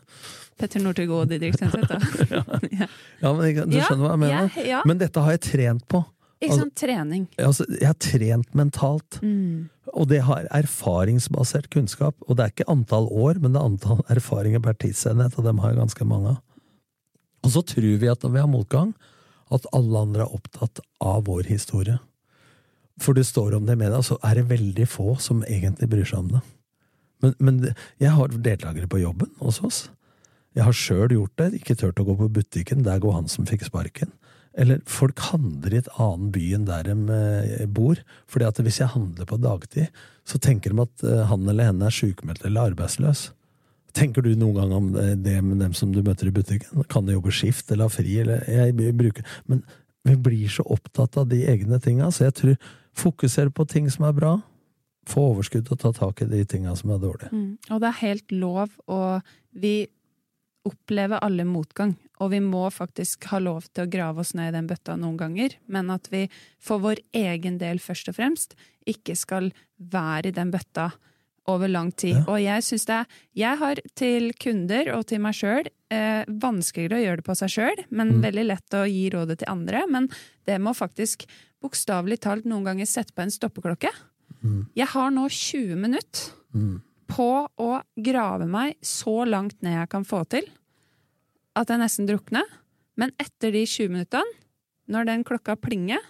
[0.57, 1.97] Petter Northug og Didrik Stenseth, da.
[2.81, 2.87] ja.
[3.21, 4.61] ja, men du skjønner hva jeg mener?
[4.65, 4.83] Ja.
[4.89, 6.03] Men dette har jeg trent på.
[6.37, 6.75] Ikke sant?
[6.77, 7.25] Trening.
[7.41, 9.19] Altså, jeg har trent mentalt.
[9.25, 9.69] Mm.
[9.97, 12.17] Og det har erfaringsbasert kunnskap.
[12.27, 15.63] Og det er ikke antall år, men det er antall erfaringer per tidsenhet, og dem
[15.63, 16.43] har jeg ganske mange av.
[17.45, 18.91] Og så tror vi at når vi har motgang,
[19.53, 21.97] at alle andre er opptatt av vår historie.
[23.01, 26.07] For det står om det i media, så er det veldig få som egentlig bryr
[26.09, 26.41] seg om det.
[27.23, 27.61] Men, men
[28.01, 29.85] jeg har deltakere på jobben hos oss.
[30.57, 33.45] Jeg har sjøl gjort det, ikke turt å gå på butikken, der går han som
[33.45, 34.09] fikk sparken.
[34.57, 37.99] Eller folk handler i et annen by enn der de eh, bor.
[38.25, 39.91] fordi at hvis jeg handler på dagtid,
[40.25, 43.27] så tenker de at eh, han eller henne er sjukmeldt eller arbeidsløs.
[43.97, 46.85] Tenker du noen gang om det det med dem som du møter i butikken?
[46.89, 48.17] Kan de jobbe skift eller ha fri?
[48.23, 49.61] Eller, jeg bruker, men
[50.07, 52.57] vi blir så opptatt av de egne tinga, så jeg tror
[52.97, 54.37] fokuser på ting som er bra.
[55.07, 57.29] Få overskudd og ta tak i de tinga som er dårlige.
[57.31, 57.57] Mm.
[57.69, 59.21] Og det er helt lov, og
[59.53, 59.75] vi
[60.68, 61.95] opplever alle motgang.
[62.20, 65.18] Og vi må faktisk ha lov til å grave oss ned i den bøtta noen
[65.20, 66.26] ganger, men at vi
[66.59, 68.55] for vår egen del først og fremst
[68.89, 70.91] ikke skal være i den bøtta
[71.47, 72.18] over lang tid.
[72.18, 72.24] Ja.
[72.28, 73.05] Og jeg syns det er
[73.39, 77.53] Jeg har til kunder og til meg sjøl eh, vanskeligere å gjøre det på seg
[77.53, 78.22] sjøl, men Mm.
[78.26, 79.86] veldig lett å gi rådet til andre.
[79.88, 80.09] Men
[80.45, 81.24] det må faktisk
[81.63, 83.89] bokstavelig talt noen ganger sette på en stoppeklokke.
[84.43, 84.65] Mm.
[84.76, 86.82] Jeg har nå 20 minutter Mm.
[87.09, 87.71] På å
[88.03, 90.47] grave meg så langt ned jeg kan få til,
[91.57, 92.45] at jeg nesten drukner.
[92.97, 94.37] Men etter de 20 minuttene,
[94.87, 96.01] når den klokka plinger,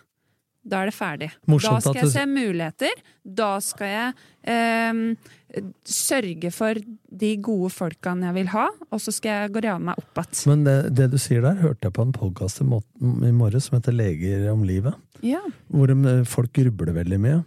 [0.67, 1.29] da er det ferdig.
[1.47, 3.01] Morsomt da skal jeg se muligheter.
[3.23, 4.07] Da skal jeg
[4.51, 9.99] eh, sørge for de gode folkene jeg vil ha, og så skal jeg grave meg
[10.01, 10.41] opp igjen.
[10.51, 13.79] Men det, det du sier der, hørte jeg på en podkast i, i morges som
[13.79, 14.97] heter Leger om livet.
[15.25, 15.41] Ja.
[15.73, 17.41] hvor de, folk grubler veldig mye.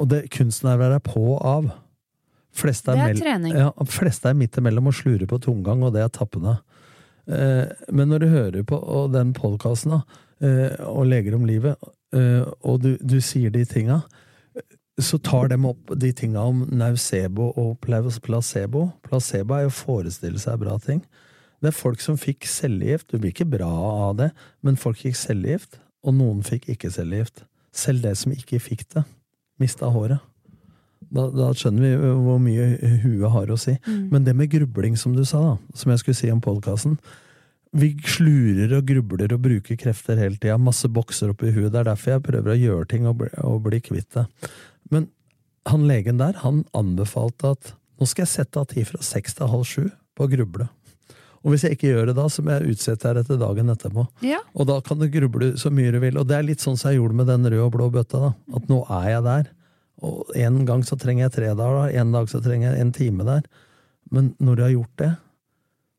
[0.00, 1.70] Og det, kunsten er å være på og av.
[2.56, 3.54] Fleste er, Det er trening.
[3.54, 6.58] Ja, fleste er midt imellom og slurer på tomgang, og det er tappende.
[7.30, 8.80] Eh, men når du hører på
[9.12, 11.78] den podkasten eh, og Leger om livet,
[12.16, 14.00] eh, og du, du sier de tinga,
[15.00, 18.90] så tar dem opp de tinga om naucebo og placebo.
[19.06, 21.00] Placebo er jo å forestille seg bra ting.
[21.60, 23.10] Det er folk som fikk cellegift.
[23.10, 23.70] Du blir ikke bra
[24.08, 24.30] av det,
[24.64, 27.44] men folk fikk cellegift, og noen fikk ikke cellegift.
[27.72, 29.04] selv det som ikke fikk det,
[29.62, 30.18] mista håret.
[31.10, 32.66] Da, da, skjønner vi hvor mye
[33.02, 33.74] huet har å si.
[33.86, 34.02] Mm.
[34.12, 36.96] Men det med grubling, som du sa, da, som jeg skulle si om podkasten
[37.74, 40.58] Vi slurer og grubler og bruker krefter hele tida.
[40.58, 41.70] Masse bokser oppi huet.
[41.70, 44.26] Det er derfor jeg prøver å gjøre ting og bli, og bli kvitt det.
[44.90, 45.06] Men
[45.70, 49.50] han legen der, han anbefalte at nå skal jeg sette av tid fra seks til
[49.52, 49.84] halv sju
[50.16, 50.66] på å gruble.
[51.40, 54.04] Og hvis jeg ikke gjør det da, så må jeg utsette her etter dagen etterpå.
[54.26, 54.42] Ja.
[54.52, 56.18] Og da kan du gruble så mye du vil.
[56.20, 58.20] Og det er litt sånn som jeg gjorde med den røde og blå bøtta.
[58.26, 58.32] da.
[58.58, 59.48] At nå er jeg der.
[60.06, 63.26] Og en gang så trenger jeg tre dager, en dag så trenger jeg en time
[63.28, 63.42] der.
[64.14, 65.10] Men når du har gjort det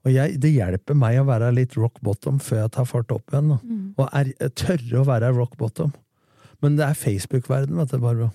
[0.01, 3.29] Og jeg, det hjelper meg å være litt rock bottom før jeg tar fart opp
[3.29, 3.51] igjen.
[3.61, 3.83] Mm.
[4.01, 5.91] Og er, tørre å være rock bottom.
[6.65, 8.31] Men det er Facebook-verden, vet du, Barbro.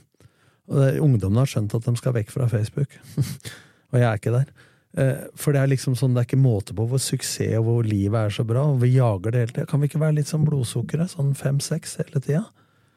[0.71, 2.95] Og det, ungdommen har skjønt at de skal vekk fra Facebook.
[3.91, 4.55] og jeg er ikke der.
[4.97, 7.87] Eh, for det er liksom sånn, det er ikke måte på hvor suksess og hvor
[7.87, 9.69] livet er så bra, og vi jager det hele tida.
[9.71, 11.13] Kan vi ikke være litt sånn blodsukkeret?
[11.13, 12.47] Sånn fem-seks hele tida?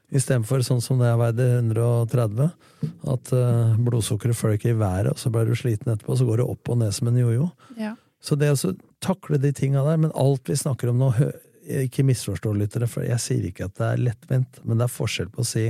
[0.10, 2.48] Istedenfor sånn som da jeg veide 130,
[3.14, 6.42] at uh, blodsukkeret følger i været, og så blir du sliten etterpå, og så går
[6.42, 7.50] det opp og ned som en jojo.
[7.78, 7.94] Ja.
[8.20, 11.12] Så det å takle de tinga der, men alt vi snakker om nå,
[11.86, 15.30] ikke misforstå lyttere, for jeg sier ikke at det er lettvint, men det er forskjell
[15.34, 15.70] på å si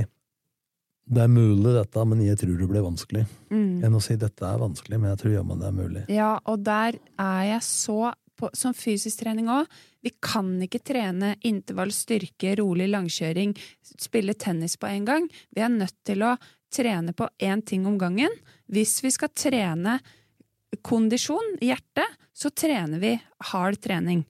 [1.10, 3.24] det er mulig dette, men jeg tror det blir vanskelig.
[3.50, 3.80] Mm.
[3.86, 6.02] Enn å si dette er vanskelig, men jeg tror jammen det er mulig.
[6.12, 9.68] Ja, og der er jeg så på, som fysisk trening òg.
[10.02, 13.54] Vi kan ikke trene intervall, styrke, rolig langkjøring,
[14.00, 15.28] spille tennis på en gang.
[15.54, 16.34] Vi er nødt til å
[16.72, 18.32] trene på én ting om gangen.
[18.70, 19.98] Hvis vi skal trene
[20.86, 23.16] kondisjon, hjerte, så trener vi
[23.52, 24.24] hard trening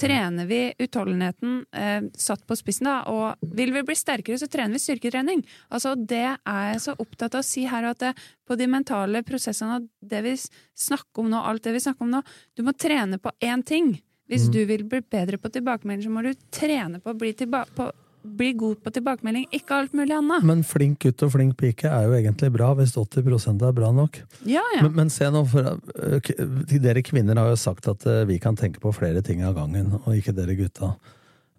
[0.00, 2.96] trener vi utholdenheten eh, satt på spissen, da.
[3.10, 5.44] Og vil vi bli sterkere, så trener vi styrketrening.
[5.68, 8.14] Altså, det er jeg så opptatt av å si her, at det,
[8.46, 12.16] på de mentale prosessene og det vi snakker om nå, alt det vi snakker om
[12.16, 12.24] nå,
[12.56, 13.94] du må trene på én ting.
[14.30, 14.52] Hvis mm.
[14.54, 17.90] du vil bli bedre på tilbakemelding, så må du trene på å bli tilba på
[18.24, 20.44] bli god på tilbakemelding, ikke alt mulig annet.
[20.48, 24.20] Men flink gutt og flink pike er jo egentlig bra, hvis 80% er bra nok.
[24.48, 24.84] Ja, ja.
[24.86, 26.32] Men, men se nå, for, uh,
[26.72, 29.92] dere kvinner har jo sagt at uh, vi kan tenke på flere ting av gangen,
[30.00, 30.94] og ikke dere gutta.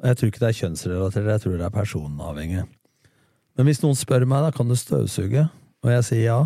[0.05, 2.65] Jeg tror ikke det er kjønnsrelatert, jeg tror det er personavhengig.
[3.55, 5.47] Men hvis noen spør meg, da, kan du støvsuge?
[5.85, 6.39] Og jeg sier ja.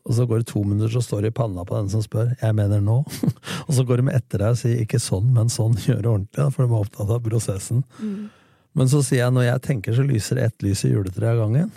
[0.00, 2.32] Og så går det to minutter, så står det i panna på den som spør.
[2.40, 3.02] Jeg mener nå.
[3.66, 5.76] og så går de etter deg og sier ikke sånn, men sånn.
[5.86, 7.84] Gjør det ordentlig, for de er opptatt av prosessen.
[8.00, 8.28] Mm.
[8.72, 11.70] Men så sier jeg når jeg tenker, så lyser ett lys i juletreet av gangen.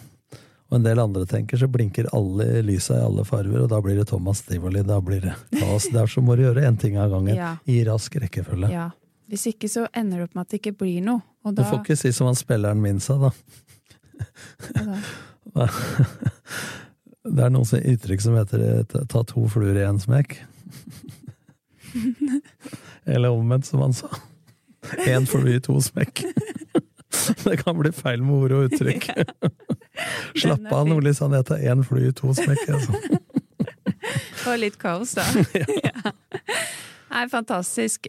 [0.70, 4.00] Og en del andre tenker, så blinker alle lysa i alle farger, og da blir
[4.00, 4.82] det Thomas Stivoli.
[4.88, 5.90] Da blir det kaos.
[5.94, 7.36] Derfor må du gjøre én ting av gangen.
[7.38, 7.52] Ja.
[7.70, 8.72] I rask rekkefølge.
[8.74, 8.88] Ja.
[9.30, 11.22] Hvis ikke så ender det opp med at det ikke blir noe.
[11.44, 11.56] Da...
[11.60, 13.32] Du får ikke si som han spilleren min sa, da.
[15.54, 15.68] da?
[17.38, 20.40] det er noen som uttrykk som heter 'ta to fluer i én smekk'.
[23.14, 24.10] Eller omvendt, som han sa.
[25.08, 26.26] Én flue i to smekk.
[27.50, 29.10] Det kan bli feil med ord og uttrykk.
[30.42, 32.64] Slapp av, Nordli sa jeg tar én fly i to smekk.
[32.78, 33.20] Altså.
[34.50, 35.26] Og litt kaos, da.
[35.84, 36.14] ja.
[37.14, 38.08] Nei, fantastisk.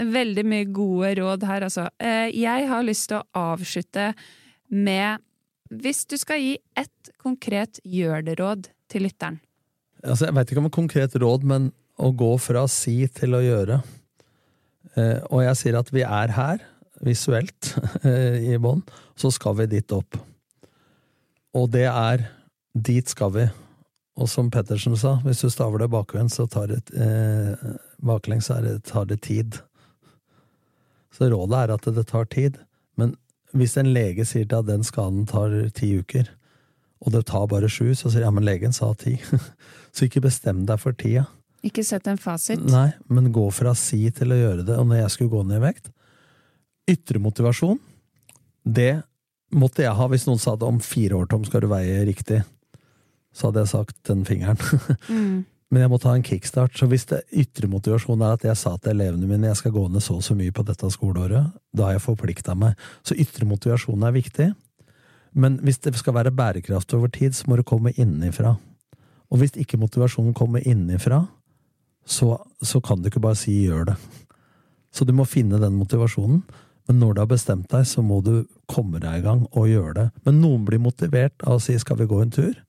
[0.00, 1.90] veldig mye gode råd her, altså.
[2.00, 4.12] Eh, jeg har lyst til å avslutte
[4.72, 5.20] med
[5.74, 9.40] Hvis du skal gi ett konkret gjør det-råd til lytteren.
[10.04, 13.42] Altså, jeg veit ikke om et konkret råd, men å gå fra si til å
[13.42, 13.80] gjøre.
[14.94, 16.62] Eh, og jeg sier at vi er her
[17.04, 17.74] visuelt
[18.54, 18.82] i bånn,
[19.16, 20.18] så skal vi dit opp.
[21.54, 22.30] Og det er
[22.74, 23.42] Dit skal vi.
[24.18, 28.60] Og som Pettersen sa, hvis du staver det bakvendt, så tar det eh, baklengs så
[28.62, 29.60] det, tar det tid.
[31.14, 32.58] Så rådet er at det tar tid.
[32.98, 33.14] Men
[33.54, 36.30] hvis en lege sier til at den skaden tar ti uker,
[37.04, 39.16] og det tar bare sju, så sier ja, men legen sa ti.
[39.94, 41.26] så ikke bestem deg for tida.
[41.64, 42.60] Ikke sett en fasit.
[42.60, 44.78] Nei, men gå fra si til å gjøre det.
[44.78, 45.90] Og når jeg skulle gå ned i vekt,
[46.90, 47.78] Ytre motivasjon,
[48.64, 49.02] det
[49.54, 52.42] måtte jeg ha hvis noen sa det om fire år, Tom, skal du veie riktig.
[53.34, 54.60] Så hadde jeg sagt den fingeren.
[55.08, 55.44] Mm.
[55.72, 56.76] Men jeg måtte ha en kickstart.
[56.78, 59.80] Så hvis det ytre motivasjon er at jeg sa til elevene mine jeg skal gå
[59.90, 62.76] ned så og så mye på dette skoleåret, da har jeg forplikta meg.
[63.02, 64.46] Så ytre motivasjon er viktig.
[65.34, 68.54] Men hvis det skal være bærekraft over tid, så må det komme innenfra.
[69.34, 71.24] Og hvis ikke motivasjonen kommer innenfra,
[72.06, 73.98] så, så kan du ikke bare si 'gjør det'.
[74.94, 76.44] Så du må finne den motivasjonen.
[76.88, 79.94] Men når du har bestemt deg, så må du komme deg i gang og gjøre
[79.98, 80.06] det.
[80.26, 82.60] Men noen blir motivert av å si 'skal vi gå en tur'?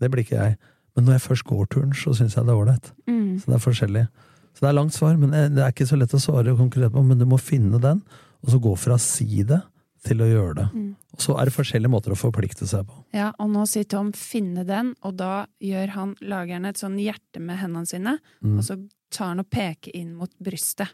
[0.00, 0.58] Det blir ikke jeg.
[0.96, 2.92] Men når jeg først går turen, så syns jeg det er ålreit.
[3.06, 3.38] Mm.
[3.38, 4.08] Så det er forskjellig.
[4.54, 7.02] Så det er langt svar, men det er ikke så lett å svare konkret på.
[7.06, 8.02] Men du må finne den,
[8.42, 9.60] og så gå fra si det
[10.06, 10.66] til å gjøre det.
[10.74, 10.96] Mm.
[11.14, 13.04] Og så er det forskjellige måter å forplikte seg på.
[13.14, 17.40] Ja, og nå sier Tom 'finne den', og da gjør han lageren et sånn hjerte
[17.40, 18.58] med hendene sine, mm.
[18.58, 18.78] og så
[19.10, 20.88] tar han og peker inn mot brystet.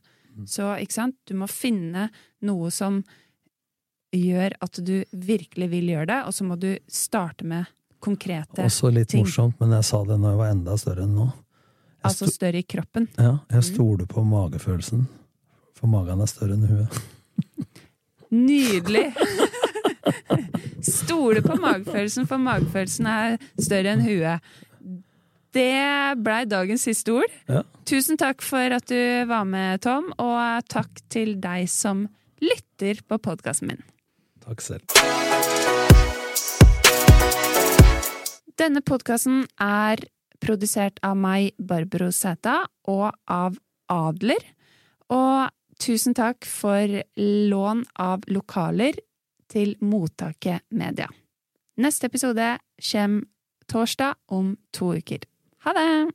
[0.46, 2.08] Så ikke sant, du må finne
[2.42, 3.02] noe som
[4.14, 7.66] gjør at du virkelig vil gjøre det, og så må du starte med
[8.04, 8.66] konkrete ting.
[8.68, 9.24] Også litt ting.
[9.24, 11.26] morsomt, men jeg sa det når jeg var enda større enn nå.
[11.32, 13.08] Jeg Altså større i kroppen.
[13.16, 13.68] ja, jeg Mm.
[13.74, 15.06] stoler på magefølelsen.
[15.74, 17.02] For magen er større enn huet.
[18.30, 19.14] Nydelig!
[20.84, 24.40] Stole på magefølelsen, for magefølelsen er større enn huet.
[25.54, 27.34] Det blei dagens siste ord.
[27.46, 27.62] Ja.
[27.86, 32.08] Tusen takk for at du var med, Tom, og takk til deg som
[32.42, 33.84] lytter på podkasten min.
[34.42, 34.90] Takk selv.
[38.58, 40.02] Denne podkasten er
[40.42, 43.54] produsert av meg, Barbro Sæta, og av
[43.94, 44.42] Adler.
[45.14, 48.98] Og tusen takk for lån av lokaler
[49.54, 51.06] til Mottaket Media.
[51.78, 52.56] Neste episode
[52.90, 53.30] kommer
[53.70, 55.22] torsdag om to uker.
[55.64, 56.10] Ha det!